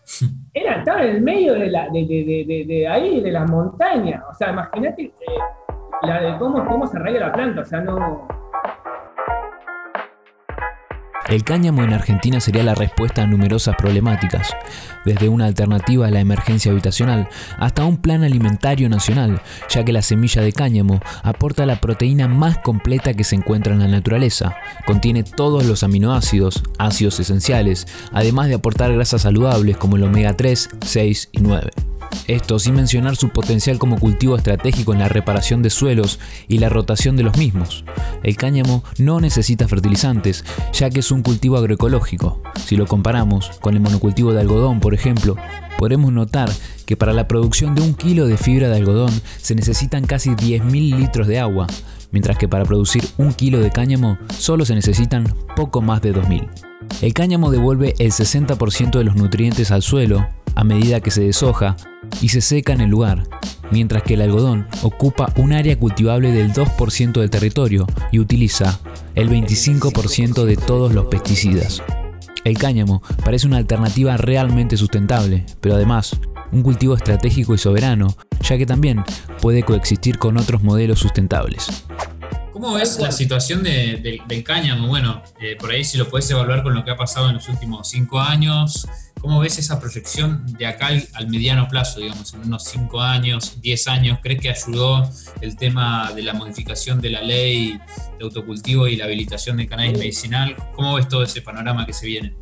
Era, 0.54 0.76
estaba 0.78 1.02
en 1.04 1.16
el 1.16 1.22
medio 1.22 1.54
de, 1.54 1.68
la, 1.70 1.88
de, 1.90 2.06
de- 2.06 2.24
de- 2.24 2.44
de- 2.46 2.64
de 2.66 2.86
ahí, 2.88 3.20
de 3.20 3.32
las 3.32 3.50
montañas. 3.50 4.22
O 4.30 4.34
sea, 4.34 4.50
imagínate 4.50 5.02
eh, 5.04 6.36
cómo, 6.38 6.64
cómo 6.66 6.86
se 6.86 6.96
arraiga 6.96 7.20
la 7.28 7.32
planta. 7.32 7.62
O 7.62 7.64
sea, 7.64 7.80
no, 7.80 8.28
El 11.28 11.42
cáñamo 11.42 11.82
en 11.82 11.94
Argentina 11.94 12.38
sería 12.38 12.62
la 12.62 12.74
respuesta 12.74 13.22
a 13.22 13.26
numerosas 13.26 13.76
problemáticas, 13.76 14.54
desde 15.06 15.30
una 15.30 15.46
alternativa 15.46 16.06
a 16.06 16.10
la 16.10 16.20
emergencia 16.20 16.70
habitacional 16.70 17.28
hasta 17.58 17.84
un 17.84 17.96
plan 17.96 18.24
alimentario 18.24 18.90
nacional, 18.90 19.40
ya 19.70 19.84
que 19.84 19.92
la 19.92 20.02
semilla 20.02 20.42
de 20.42 20.52
cáñamo 20.52 21.00
aporta 21.22 21.64
la 21.64 21.80
proteína 21.80 22.28
más 22.28 22.58
completa 22.58 23.14
que 23.14 23.24
se 23.24 23.36
encuentra 23.36 23.72
en 23.72 23.80
la 23.80 23.88
naturaleza. 23.88 24.54
Contiene 24.84 25.22
todos 25.22 25.64
los 25.64 25.82
aminoácidos, 25.82 26.62
ácidos 26.78 27.18
esenciales, 27.18 27.86
además 28.12 28.48
de 28.48 28.56
aportar 28.56 28.92
grasas 28.92 29.22
saludables 29.22 29.78
como 29.78 29.96
el 29.96 30.04
omega 30.04 30.34
3, 30.34 30.68
6 30.82 31.30
y 31.32 31.40
9. 31.40 31.70
Esto 32.26 32.58
sin 32.58 32.74
mencionar 32.74 33.16
su 33.16 33.30
potencial 33.30 33.78
como 33.78 33.98
cultivo 33.98 34.36
estratégico 34.36 34.92
en 34.92 35.00
la 35.00 35.08
reparación 35.08 35.62
de 35.62 35.70
suelos 35.70 36.18
y 36.48 36.58
la 36.58 36.68
rotación 36.68 37.16
de 37.16 37.22
los 37.22 37.36
mismos. 37.36 37.84
El 38.22 38.36
cáñamo 38.36 38.82
no 38.98 39.20
necesita 39.20 39.68
fertilizantes, 39.68 40.44
ya 40.72 40.90
que 40.90 41.00
es 41.00 41.10
un 41.10 41.22
cultivo 41.22 41.56
agroecológico. 41.56 42.42
Si 42.64 42.76
lo 42.76 42.86
comparamos 42.86 43.50
con 43.60 43.74
el 43.74 43.80
monocultivo 43.80 44.32
de 44.32 44.40
algodón, 44.40 44.80
por 44.80 44.94
ejemplo, 44.94 45.36
podremos 45.78 46.12
notar 46.12 46.50
que 46.86 46.96
para 46.96 47.12
la 47.12 47.28
producción 47.28 47.74
de 47.74 47.82
un 47.82 47.94
kilo 47.94 48.26
de 48.26 48.36
fibra 48.36 48.68
de 48.68 48.76
algodón 48.76 49.12
se 49.40 49.54
necesitan 49.54 50.06
casi 50.06 50.30
10.000 50.30 50.96
litros 50.96 51.26
de 51.26 51.40
agua, 51.40 51.66
mientras 52.10 52.38
que 52.38 52.48
para 52.48 52.64
producir 52.64 53.04
un 53.18 53.32
kilo 53.32 53.58
de 53.60 53.70
cáñamo 53.70 54.18
solo 54.38 54.64
se 54.64 54.74
necesitan 54.74 55.34
poco 55.56 55.82
más 55.82 56.00
de 56.02 56.14
2.000. 56.14 56.48
El 57.02 57.12
cáñamo 57.12 57.50
devuelve 57.50 57.94
el 57.98 58.12
60% 58.12 58.98
de 58.98 59.04
los 59.04 59.16
nutrientes 59.16 59.70
al 59.70 59.82
suelo 59.82 60.26
a 60.54 60.64
medida 60.64 61.00
que 61.00 61.10
se 61.10 61.22
deshoja 61.22 61.76
y 62.20 62.28
se 62.28 62.40
seca 62.40 62.72
en 62.72 62.80
el 62.80 62.90
lugar, 62.90 63.24
mientras 63.70 64.02
que 64.02 64.14
el 64.14 64.22
algodón 64.22 64.66
ocupa 64.82 65.32
un 65.36 65.52
área 65.52 65.78
cultivable 65.78 66.32
del 66.32 66.52
2% 66.52 67.12
del 67.12 67.30
territorio 67.30 67.86
y 68.12 68.18
utiliza 68.18 68.78
el 69.14 69.30
25% 69.30 70.44
de 70.44 70.56
todos 70.56 70.92
los 70.92 71.06
pesticidas. 71.06 71.82
El 72.44 72.58
cáñamo 72.58 73.02
parece 73.24 73.46
una 73.46 73.56
alternativa 73.56 74.16
realmente 74.16 74.76
sustentable, 74.76 75.46
pero 75.60 75.76
además 75.76 76.18
un 76.52 76.62
cultivo 76.62 76.94
estratégico 76.94 77.54
y 77.54 77.58
soberano, 77.58 78.16
ya 78.42 78.56
que 78.58 78.66
también 78.66 79.02
puede 79.40 79.62
coexistir 79.62 80.18
con 80.18 80.36
otros 80.36 80.62
modelos 80.62 80.98
sustentables. 80.98 81.84
¿Cómo 82.54 82.72
ves 82.74 83.00
la 83.00 83.10
situación 83.10 83.64
de- 83.64 83.96
de- 84.00 84.20
del 84.28 84.44
cáñamo? 84.44 84.86
Bueno, 84.86 85.20
eh, 85.40 85.56
por 85.58 85.72
ahí 85.72 85.82
si 85.82 85.98
lo 85.98 86.08
puedes 86.08 86.30
evaluar 86.30 86.62
con 86.62 86.72
lo 86.72 86.84
que 86.84 86.92
ha 86.92 86.96
pasado 86.96 87.26
en 87.28 87.34
los 87.34 87.48
últimos 87.48 87.88
cinco 87.88 88.20
años, 88.20 88.86
¿cómo 89.20 89.40
ves 89.40 89.58
esa 89.58 89.80
proyección 89.80 90.46
de 90.56 90.64
acá 90.66 90.86
al, 90.86 91.02
al 91.14 91.26
mediano 91.28 91.66
plazo, 91.68 91.98
digamos, 91.98 92.32
en 92.32 92.42
unos 92.42 92.62
cinco 92.62 93.00
años, 93.00 93.60
diez 93.60 93.88
años? 93.88 94.20
¿Crees 94.22 94.40
que 94.40 94.50
ayudó 94.50 95.02
el 95.40 95.56
tema 95.56 96.12
de 96.14 96.22
la 96.22 96.32
modificación 96.32 97.00
de 97.00 97.10
la 97.10 97.22
ley 97.22 97.80
de 98.18 98.24
autocultivo 98.24 98.86
y 98.86 98.94
la 98.94 99.06
habilitación 99.06 99.56
de 99.56 99.66
cannabis 99.66 99.98
medicinal? 99.98 100.54
¿Cómo 100.76 100.94
ves 100.94 101.08
todo 101.08 101.24
ese 101.24 101.42
panorama 101.42 101.84
que 101.84 101.92
se 101.92 102.06
viene? 102.06 102.36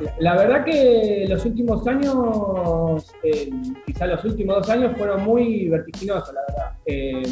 La, 0.00 0.12
la 0.18 0.36
verdad 0.36 0.64
que 0.66 1.24
los 1.26 1.42
últimos 1.46 1.86
años, 1.86 3.06
eh, 3.24 3.50
quizá 3.86 4.04
los 4.06 4.22
últimos 4.22 4.56
dos 4.56 4.68
años 4.68 4.92
fueron 4.98 5.24
muy 5.24 5.66
vertiginosos, 5.70 6.34
la 6.34 6.40
verdad. 6.46 6.72
Eh, 6.84 7.22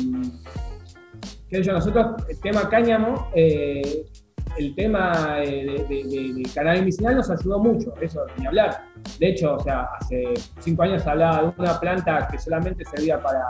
sé 1.50 1.62
yo, 1.62 1.72
nosotros, 1.72 2.06
el 2.28 2.40
tema 2.40 2.68
cáñamo, 2.68 3.28
eh, 3.34 4.04
el 4.56 4.74
tema 4.74 5.38
eh, 5.42 5.64
de, 5.88 5.94
de, 5.94 6.04
de- 6.04 6.32
de 6.34 6.50
cannabis 6.54 6.80
medicinal 6.80 7.16
nos 7.16 7.30
ayudó 7.30 7.58
mucho, 7.58 7.94
eso 8.00 8.24
ni 8.38 8.46
hablar. 8.46 8.82
De 9.18 9.28
hecho, 9.30 9.54
o 9.54 9.60
sea, 9.60 9.88
hace 10.00 10.34
cinco 10.60 10.82
años 10.82 11.06
hablaba 11.06 11.42
de 11.42 11.52
una 11.58 11.78
planta 11.78 12.26
que 12.30 12.38
solamente 12.38 12.84
servía 12.84 13.20
para, 13.22 13.46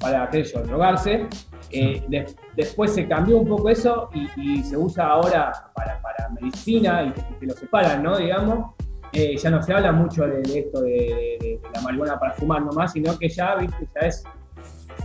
para 0.00 0.30
yo, 0.30 0.60
drogarse. 0.62 1.26
Eh, 1.70 2.02
de- 2.08 2.26
después 2.56 2.92
se 2.94 3.06
cambió 3.08 3.38
un 3.38 3.48
poco 3.48 3.68
eso 3.68 4.08
y, 4.14 4.58
y 4.58 4.62
se 4.62 4.76
usa 4.76 5.06
ahora 5.06 5.52
para, 5.74 6.00
para 6.00 6.28
medicina 6.40 7.02
y 7.04 7.12
que, 7.12 7.38
que 7.40 7.46
lo 7.46 7.54
separan, 7.54 8.02
¿no? 8.02 8.16
Digamos. 8.16 8.74
Eh, 9.14 9.36
ya 9.36 9.50
no 9.50 9.62
se 9.62 9.74
habla 9.74 9.92
mucho 9.92 10.26
de, 10.26 10.40
esto 10.58 10.80
de, 10.80 11.60
la 11.74 11.82
marihuana 11.82 12.18
para 12.18 12.32
fumar 12.32 12.62
nomás, 12.64 12.92
sino 12.92 13.18
que 13.18 13.28
ya, 13.28 13.56
viste, 13.56 13.86
ya 13.94 14.06
es, 14.06 14.24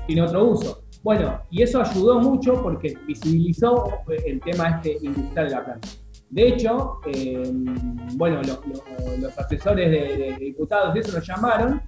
tiene 0.06 0.22
otro 0.22 0.46
uso. 0.46 0.82
Bueno, 1.08 1.40
y 1.50 1.62
eso 1.62 1.80
ayudó 1.82 2.20
mucho 2.20 2.62
porque 2.62 2.94
visibilizó 3.08 4.02
el 4.26 4.42
tema 4.42 4.82
este 4.84 4.98
industrial 5.02 5.48
de 5.48 5.56
la 5.56 5.64
planta. 5.64 5.88
De 6.30 6.48
hecho, 6.50 7.00
eh, 7.06 7.50
bueno, 8.16 8.42
lo- 8.44 8.62
lo- 8.68 9.18
los 9.18 9.40
asesores 9.40 9.90
de, 9.90 10.18
de 10.18 10.36
diputados 10.38 10.94
y 10.94 11.00
eso 11.00 11.18
nos 11.18 11.26
llamaron, 11.26 11.82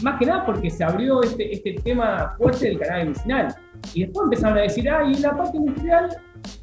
más 0.00 0.18
que 0.18 0.24
nada 0.24 0.46
porque 0.46 0.70
se 0.70 0.82
abrió 0.82 1.22
este, 1.22 1.52
este 1.52 1.74
tema 1.84 2.34
fuerte 2.38 2.68
del 2.68 2.78
cannabis 2.78 3.06
medicinal. 3.08 3.54
Y 3.92 4.04
después 4.04 4.24
empezaron 4.24 4.56
a 4.56 4.62
decir, 4.62 4.88
ah, 4.88 5.04
y 5.10 5.14
la 5.16 5.36
parte 5.36 5.58
industrial, 5.58 6.16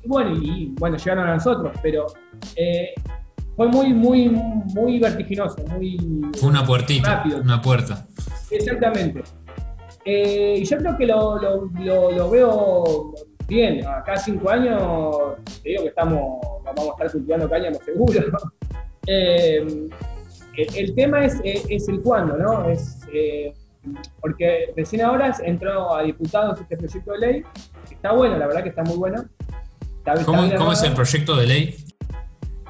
y 0.04 0.08
bueno, 0.08 0.36
y, 0.42 0.50
y, 0.50 0.76
bueno, 0.80 0.98
llegaron 0.98 1.28
a 1.30 1.36
nosotros, 1.36 1.72
pero 1.84 2.08
eh, 2.56 2.96
fue 3.56 3.68
muy, 3.68 3.94
muy, 3.94 4.28
muy 4.30 4.98
vertiginoso, 4.98 5.58
muy 5.68 6.00
Fue 6.40 6.50
una 6.50 6.66
puertita, 6.66 7.18
rápido. 7.18 7.42
una 7.42 7.62
puerta. 7.62 8.08
Exactamente. 8.50 9.22
Eh, 10.06 10.56
y 10.60 10.66
yo 10.66 10.78
creo 10.78 10.98
que 10.98 11.06
lo, 11.06 11.38
lo- 11.40 11.70
lo- 11.80 12.12
lo 12.12 12.30
veo 12.30 13.14
bien. 13.48 13.86
Acá 13.86 14.18
cinco 14.18 14.50
años, 14.50 15.16
te 15.62 15.70
digo 15.70 15.84
que 15.84 15.90
estamos, 15.90 16.40
vamos 16.64 16.88
a 16.88 16.92
estar 16.92 17.12
cultivando 17.12 17.50
cáñamo 17.50 17.80
seguro. 17.84 18.22
Eh, 19.08 19.58
el, 20.58 20.76
el 20.78 20.94
tema 20.96 21.26
es, 21.26 21.42
es- 21.44 21.66
es 21.68 21.90
el 21.90 22.02
cuándo, 22.02 22.38
¿no? 22.38 22.70
Es, 22.70 23.00
eh, 23.12 23.52
porque 24.22 24.72
recién 24.78 25.02
ahora 25.02 25.36
entró 25.44 25.96
a 25.96 26.04
diputados 26.04 26.60
este 26.62 26.78
proyecto 26.78 27.12
de 27.14 27.18
ley, 27.18 27.44
está 27.92 28.12
bueno, 28.14 28.38
la 28.38 28.46
verdad 28.46 28.62
que 28.62 28.70
está 28.70 28.84
muy 28.84 28.98
bueno. 28.98 29.26
Está- 29.98 30.14
está 30.14 30.24
¿Cómo, 30.26 30.72
es 30.72 30.84
el 30.84 30.94
proyecto 30.94 31.36
de 31.36 31.48
ley? 31.48 31.76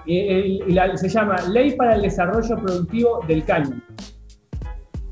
El- 0.08 0.74
la- 0.74 0.96
se 0.96 1.10
llama 1.10 1.36
Ley 1.50 1.72
para 1.76 1.96
el 1.96 2.02
Desarrollo 2.02 2.56
Productivo 2.56 3.20
del 3.28 3.44
Cáñamo, 3.44 3.82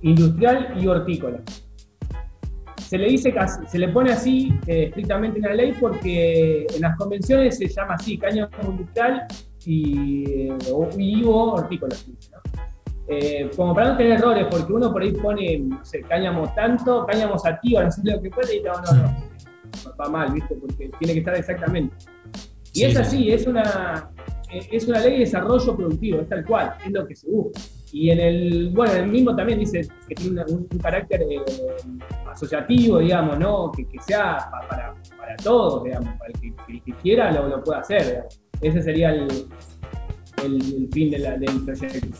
Industrial 0.02 0.74
y 0.82 0.88
Hortícola. 0.88 1.42
Se 2.90 2.98
le 2.98 3.08
dice 3.08 3.32
así- 3.38 3.62
se 3.68 3.78
le 3.78 3.90
pone 3.90 4.12
así 4.12 4.52
eh, 4.66 4.86
estrictamente 4.86 5.38
en 5.38 5.46
la 5.46 5.54
ley 5.54 5.74
porque 5.80 6.66
en 6.74 6.82
las 6.82 6.98
convenciones 6.98 7.56
se 7.56 7.68
llama 7.68 7.94
así, 7.94 8.18
cáñamo 8.18 8.50
industrial 8.68 9.28
y, 9.64 10.24
eh, 10.50 10.58
y 10.98 11.24
o 11.24 11.32
hortícola. 11.54 11.96
¿no? 12.08 12.40
Eh, 13.08 13.50
como 13.56 13.76
para 13.76 13.92
no 13.92 13.98
tener 13.98 14.14
errores, 14.14 14.48
porque 14.50 14.74
uno 14.74 14.92
por 14.92 15.04
ahí 15.04 15.12
pone, 15.12 15.60
no 15.60 15.86
sé, 15.86 16.02
cáñamo 16.02 16.52
tanto, 16.56 17.06
cáñamo 17.06 17.38
sativa, 17.38 17.84
no 17.84 17.92
sé 17.92 18.02
lo 18.04 18.20
que 18.22 18.30
puede, 18.32 18.58
y 18.58 18.62
no, 18.64 18.74
no, 18.74 18.94
no. 19.04 19.16
Va 20.00 20.10
mal, 20.10 20.32
¿viste? 20.34 20.56
Porque 20.56 20.90
tiene 20.98 21.14
que 21.14 21.20
estar 21.20 21.36
exactamente. 21.36 21.96
Y 22.74 22.80
Sí, 22.80 22.86
es 22.86 22.94
sí, 22.94 22.98
así, 23.00 23.32
es 23.32 23.46
una, 23.48 24.10
es 24.52 24.88
una 24.88 25.00
ley 25.00 25.14
de 25.14 25.20
desarrollo 25.20 25.76
productivo, 25.76 26.22
es 26.22 26.30
tal 26.30 26.46
cual, 26.46 26.74
es 26.86 26.92
lo 26.92 27.06
que 27.08 27.16
se 27.16 27.30
busca. 27.30 27.60
Y 27.92 28.12
en 28.12 28.20
el, 28.20 28.70
bueno, 28.70 28.94
en 28.94 29.04
el 29.06 29.10
mismo 29.10 29.36
también 29.36 29.60
dice 29.60 29.88
que 30.08 30.16
tiene 30.16 30.44
un, 30.48 30.68
carácter 30.80 31.22
eh, 31.24 31.40
asociativo, 32.32 33.00
digamos, 33.00 33.40
¿no? 33.40 33.72
Que, 33.72 33.86
que 33.88 34.00
sea 34.00 34.38
pa- 34.52 34.68
para, 34.68 34.94
para 35.18 35.36
todos, 35.38 35.84
digamos, 35.84 36.14
para 36.18 36.32
el 36.34 36.40
que, 36.40 36.54
el 36.74 36.84
que 36.84 36.94
quiera 37.02 37.32
lo, 37.32 37.48
lo 37.48 37.64
pueda 37.64 37.80
hacer, 37.80 38.06
digamos. 38.06 38.42
Ese 38.62 38.82
sería 38.84 39.12
el, 39.12 39.28
el, 40.44 40.90
fin 40.92 41.12
de 41.12 41.18
del 41.18 41.62
proyecto. 41.66 42.18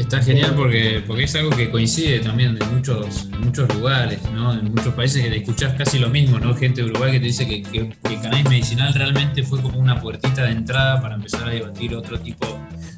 Está 0.00 0.22
genial 0.22 0.54
porque, 0.56 1.04
porque 1.06 1.24
es 1.24 1.34
algo 1.36 1.50
que 1.50 1.70
coincide 1.70 2.20
también 2.20 2.56
en 2.60 2.74
muchos, 2.74 3.28
en 3.32 3.40
muchos 3.42 3.72
lugares, 3.74 4.18
¿no? 4.32 4.52
En 4.54 4.72
muchos 4.72 4.94
países 4.94 5.22
que 5.22 5.36
escuchás 5.36 5.74
casi 5.74 5.98
lo 5.98 6.08
mismo, 6.08 6.40
¿no? 6.40 6.54
Gente 6.54 6.82
de 6.82 6.90
Uruguay 6.90 7.12
que 7.12 7.20
te 7.20 7.26
dice 7.26 7.46
que, 7.46 7.62
que, 7.62 7.90
que 7.90 8.14
el 8.14 8.20
cannabis 8.20 8.48
medicinal 8.48 8.94
realmente 8.94 9.42
fue 9.42 9.60
como 9.60 9.78
una 9.78 10.00
puertita 10.00 10.44
de 10.44 10.52
entrada 10.52 11.00
para 11.00 11.14
empezar 11.14 11.46
a 11.48 11.50
debatir 11.50 11.94
otro 11.94 12.18
tipo 12.18 12.46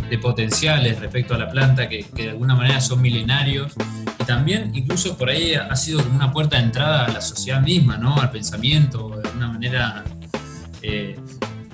de 0.08 0.16
potenciales 0.18 1.00
respecto 1.00 1.34
a 1.34 1.38
la 1.38 1.50
planta 1.50 1.88
que, 1.88 2.04
que 2.04 2.22
de 2.22 2.30
alguna 2.30 2.54
manera 2.54 2.80
son 2.80 3.02
milenarios. 3.02 3.72
Y 4.20 4.24
también 4.24 4.70
incluso 4.72 5.18
por 5.18 5.28
ahí 5.28 5.54
ha 5.54 5.74
sido 5.76 6.02
como 6.02 6.14
una 6.14 6.32
puerta 6.32 6.56
de 6.56 6.62
entrada 6.62 7.06
a 7.06 7.12
la 7.12 7.20
sociedad 7.20 7.60
misma, 7.60 7.98
¿no? 7.98 8.16
Al 8.16 8.30
pensamiento, 8.30 9.20
de 9.20 9.28
alguna 9.28 9.48
manera... 9.48 10.04
eh, 10.82 11.16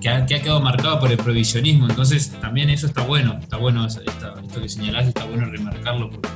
que 0.01 0.09
ha, 0.09 0.25
que 0.27 0.37
ha 0.37 0.43
quedado 0.43 0.61
marcado 0.61 1.01
por 1.01 1.11
el 1.11 1.17
provisionismo. 1.19 1.89
Entonces, 1.89 2.31
también 2.41 2.71
eso 2.71 2.87
está 2.87 3.03
bueno, 3.03 3.39
está 3.41 3.57
bueno 3.57 3.87
esta- 3.87 4.01
esto 4.43 4.61
que 4.63 4.69
señalás, 4.69 5.07
está 5.09 5.25
bueno 5.25 5.47
remarcarlo, 5.47 6.11
porque 6.11 6.29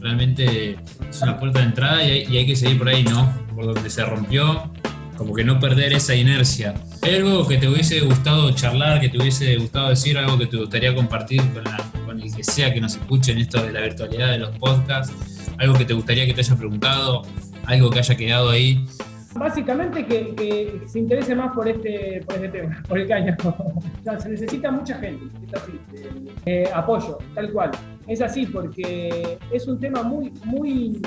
realmente 0.00 0.78
es 1.08 1.22
una 1.22 1.38
puerta 1.38 1.60
de 1.60 1.66
entrada 1.66 2.02
y 2.04 2.10
hay, 2.10 2.26
y 2.30 2.36
hay 2.38 2.46
que 2.46 2.56
seguir 2.56 2.78
por 2.78 2.88
ahí, 2.88 3.02
¿no? 3.04 3.32
Por 3.54 3.66
donde 3.74 3.88
se 3.90 4.04
rompió, 4.04 4.70
como 5.16 5.34
que 5.34 5.44
no 5.44 5.60
perder 5.60 5.92
esa 5.92 6.14
inercia. 6.14 6.74
¿Hay 7.02 7.14
algo 7.16 7.46
que 7.46 7.58
te 7.58 7.68
hubiese 7.68 8.00
gustado 8.00 8.50
charlar, 8.52 9.00
que 9.00 9.08
te 9.08 9.18
hubiese 9.18 9.56
gustado 9.56 9.90
decir, 9.90 10.16
algo 10.18 10.38
que 10.38 10.46
te 10.46 10.56
gustaría 10.56 10.94
compartir 10.94 11.40
con, 11.52 11.64
la- 11.64 11.90
con 12.06 12.20
el 12.20 12.34
que 12.34 12.42
sea 12.42 12.72
que 12.72 12.80
nos 12.80 12.94
escuche 12.94 13.32
en 13.32 13.38
esto 13.38 13.62
de 13.62 13.72
la 13.72 13.80
virtualidad 13.80 14.30
de 14.30 14.38
los 14.38 14.50
podcasts? 14.58 15.12
¿Algo 15.58 15.74
que 15.74 15.84
te 15.84 15.94
gustaría 15.94 16.26
que 16.26 16.32
te 16.34 16.40
haya 16.40 16.56
preguntado? 16.56 17.22
¿Algo 17.66 17.90
que 17.90 17.98
haya 18.00 18.16
quedado 18.16 18.50
ahí? 18.50 18.84
Básicamente 19.34 20.04
que, 20.04 20.82
se 20.86 20.98
interese 20.98 21.34
más 21.34 21.54
por 21.54 21.66
este, 21.66 22.22
por 22.26 22.34
este 22.36 22.48
tema, 22.48 22.82
por 22.88 22.98
el 22.98 23.08
cáñamo. 23.08 23.56
O 24.00 24.04
sea, 24.04 24.18
se 24.18 24.30
necesita 24.30 24.70
mucha 24.70 24.96
gente, 24.98 25.24
es 25.46 25.54
así. 25.54 25.80
eh, 25.94 26.64
eh, 26.64 26.70
apoyo, 26.74 27.18
tal 27.34 27.52
cual. 27.52 27.70
Es 28.08 28.20
así 28.20 28.46
porque 28.46 29.38
es 29.52 29.66
un 29.68 29.78
tema 29.78 30.02
muy, 30.02 30.32
muy 30.44 31.00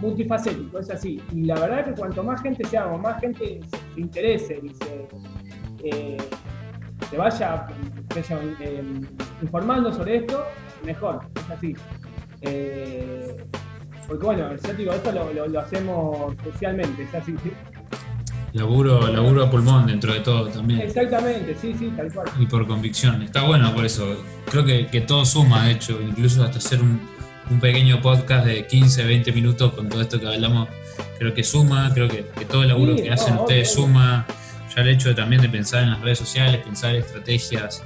multifacético, 0.00 0.78
es 0.78 0.90
así. 0.90 1.20
Y 1.32 1.44
la 1.44 1.54
verdad 1.54 1.86
que 1.86 1.92
cuanto 1.92 2.22
más 2.22 2.42
gente 2.42 2.64
seamos, 2.64 3.00
más 3.00 3.20
gente 3.20 3.60
se, 3.70 3.94
se 3.94 4.00
interese 4.00 4.60
y 4.62 4.68
se, 4.68 5.08
eh, 5.84 6.16
se 7.10 7.16
vaya 7.16 7.66
informando 9.42 9.92
sobre 9.92 10.16
esto, 10.16 10.44
mejor, 10.84 11.20
es 11.36 11.50
así. 11.50 11.74
Porque 14.06 14.24
bueno, 14.24 14.48
yo 14.56 14.74
digo, 14.74 14.92
esto 14.92 15.12
lo, 15.12 15.32
lo- 15.32 15.48
lo 15.48 15.60
hacemos 15.60 16.34
socialmente, 16.44 17.06
así. 17.16 17.34
Laburo, 18.52 19.06
laburo 19.08 19.44
a 19.44 19.50
pulmón 19.50 19.86
dentro 19.86 20.14
de 20.14 20.20
todo 20.20 20.46
también. 20.48 20.80
Exactamente, 20.80 21.54
sí, 21.60 21.74
sí, 21.78 21.92
tal 21.96 22.10
cual. 22.12 22.26
y 22.38 22.46
por 22.46 22.66
convicción. 22.66 23.20
Está 23.22 23.42
bueno 23.42 23.74
por 23.74 23.84
eso. 23.84 24.16
Creo 24.50 24.64
que, 24.64 24.86
que 24.86 25.02
todo 25.02 25.24
suma, 25.26 25.66
de 25.66 25.72
hecho, 25.72 26.00
incluso 26.00 26.42
hasta 26.42 26.56
hacer 26.58 26.80
un, 26.80 27.00
un 27.50 27.60
pequeño 27.60 28.00
podcast 28.00 28.46
de 28.46 28.66
15, 28.66 29.04
20 29.04 29.32
minutos 29.32 29.72
con 29.74 29.88
todo 29.90 30.00
esto 30.00 30.18
que 30.18 30.26
hablamos, 30.26 30.68
creo 31.18 31.34
que 31.34 31.44
suma, 31.44 31.90
creo 31.92 32.08
que, 32.08 32.24
que 32.38 32.44
todo 32.46 32.62
el 32.62 32.68
laburo 32.68 32.96
Sí, 32.96 33.02
que 33.02 33.08
no, 33.08 33.14
hacen 33.14 33.36
ustedes 33.36 33.72
suma. 33.72 34.24
Ya 34.74 34.82
el 34.82 34.88
hecho 34.88 35.08
de, 35.10 35.14
también 35.14 35.42
de 35.42 35.48
pensar 35.50 35.82
en 35.82 35.90
las 35.90 36.00
redes 36.00 36.18
sociales, 36.18 36.60
pensar 36.64 36.94
estrategias, 36.94 37.82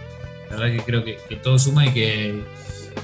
la 0.51 0.57
verdad 0.57 0.77
que 0.77 0.85
creo 0.85 1.05
que, 1.05 1.19
que 1.29 1.37
todo 1.37 1.59
suma 1.59 1.87
y 1.87 1.93
que, 1.93 2.45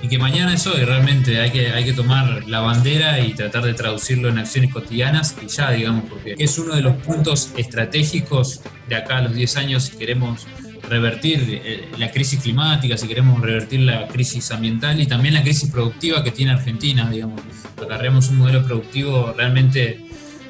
y 0.03 0.09
que 0.09 0.19
mañana 0.19 0.55
es 0.55 0.67
hoy, 0.67 0.85
realmente 0.85 1.41
hay 1.41 1.51
que, 1.51 1.69
hay 1.69 1.85
que 1.85 1.93
tomar 1.93 2.47
la 2.47 2.61
bandera 2.61 3.21
y 3.21 3.35
tratar 3.35 3.65
de 3.65 3.75
traducirlo 3.75 4.29
en 4.29 4.39
acciones 4.39 4.73
cotidianas 4.73 5.37
y 5.43 5.49
ya, 5.49 5.71
digamos, 5.71 6.05
porque 6.09 6.35
es 6.39 6.59
uno 6.59 6.75
de 6.75 6.83
los 6.83 6.97
puntos 6.97 7.53
estratégicos 7.57 8.61
de 8.89 8.97
acá 8.97 9.19
a 9.19 9.23
los 9.23 9.35
10 9.35 9.57
años 9.57 9.85
si 9.85 9.97
queremos 9.97 10.47
revertir 10.89 11.61
eh, 11.65 11.89
la 11.99 12.11
crisis 12.11 12.41
climática, 12.41 12.97
si 12.97 13.09
queremos 13.09 13.41
revertir 13.41 13.81
la 13.81 14.07
crisis 14.09 14.51
ambiental 14.51 15.01
y 15.01 15.07
también 15.07 15.35
la 15.35 15.43
crisis 15.43 15.71
productiva 15.71 16.23
que 16.23 16.31
tiene 16.31 16.53
Argentina, 16.53 17.11
digamos. 17.11 17.41
Acarreamos 17.83 18.29
un 18.29 18.39
modelo 18.39 18.65
productivo 18.65 19.35
realmente 19.37 20.01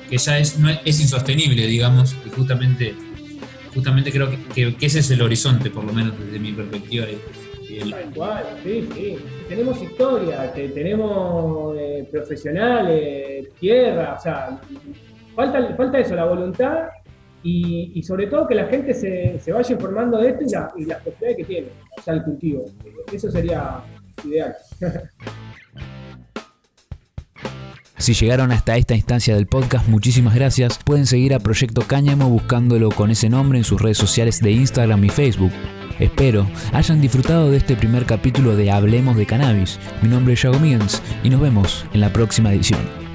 que 0.09 0.19
ya 0.19 0.39
es, 0.39 0.59
no 0.59 0.69
es, 0.71 1.01
insostenible, 1.01 1.67
digamos, 1.67 2.15
y 2.25 2.31
justamente, 2.31 2.95
justamente 3.75 4.13
creo 4.13 4.31
que, 4.55 4.77
ese 4.81 5.01
es 5.01 5.11
el 5.11 5.23
horizonte, 5.23 5.71
por 5.71 5.85
lo 5.85 5.93
menos 5.93 6.19
desde 6.19 6.39
mi 6.39 6.53
perspectiva. 6.53 7.07
Tal 7.91 8.11
cual, 8.15 8.45
sí, 8.63 8.89
sí. 8.95 9.17
Tenemos 9.49 9.81
historia, 9.83 10.53
te- 10.53 10.69
tenemos 10.71 11.77
eh, 11.79 12.09
profesionales, 12.11 13.49
tierra, 13.61 14.15
o 14.19 14.21
sea, 14.23 14.61
falta, 15.35 15.75
falta 15.77 15.99
eso, 16.01 16.15
la 16.17 16.25
voluntad 16.25 16.89
y, 17.43 18.03
sobre 18.03 18.27
todo 18.27 18.49
que 18.49 18.57
la 18.57 18.67
gente 18.67 18.93
se, 18.93 19.39
se 19.39 19.53
vaya 19.53 19.73
informando 19.73 20.19
de 20.19 20.31
esto 20.31 20.43
y, 20.77 20.83
y 20.83 20.87
las 20.87 20.99
posibilidades 21.01 21.37
que 21.37 21.45
tiene, 21.45 21.69
o 21.97 22.03
sea, 22.03 22.15
el 22.15 22.23
cultivo. 22.25 22.65
Eso 23.13 23.31
sería 23.31 23.81
ideal. 24.25 24.55
Si 27.99 28.13
llegaron 28.13 28.53
hasta 28.53 28.77
esta 28.77 28.95
instancia 28.95 29.35
del 29.35 29.47
podcast, 29.47 29.89
muchísimas 29.89 30.35
gracias. 30.35 30.79
Pueden 30.85 31.07
seguir 31.07 31.33
a 31.33 31.39
Proyecto 31.39 31.81
Cáñamo 31.81 32.29
buscándolo 32.29 32.91
con 32.91 33.11
ese 33.11 33.31
nombre 33.31 33.57
en 33.57 33.65
sus 33.65 33.81
redes 33.81 33.97
sociales 33.97 34.39
de 34.41 34.51
Instagram 34.51 35.03
y 35.05 35.09
Facebook. 35.09 35.51
Espero 35.99 36.47
hayan 36.73 37.01
disfrutado 37.01 37.51
de 37.51 37.59
este 37.59 37.77
primer 37.77 38.05
capítulo 38.05 38.57
de 38.57 38.71
Hablemos 38.71 39.17
de 39.17 39.27
Cannabis. 39.27 39.79
Mi 40.03 40.09
nombre 40.09 40.35
es 40.35 40.43
Yago 40.43 40.59
Miens 40.59 41.03
y 41.23 41.31
nos 41.31 41.41
vemos 41.41 41.87
en 41.93 42.01
la 42.01 42.13
próxima 42.13 42.53
edición. 42.53 43.06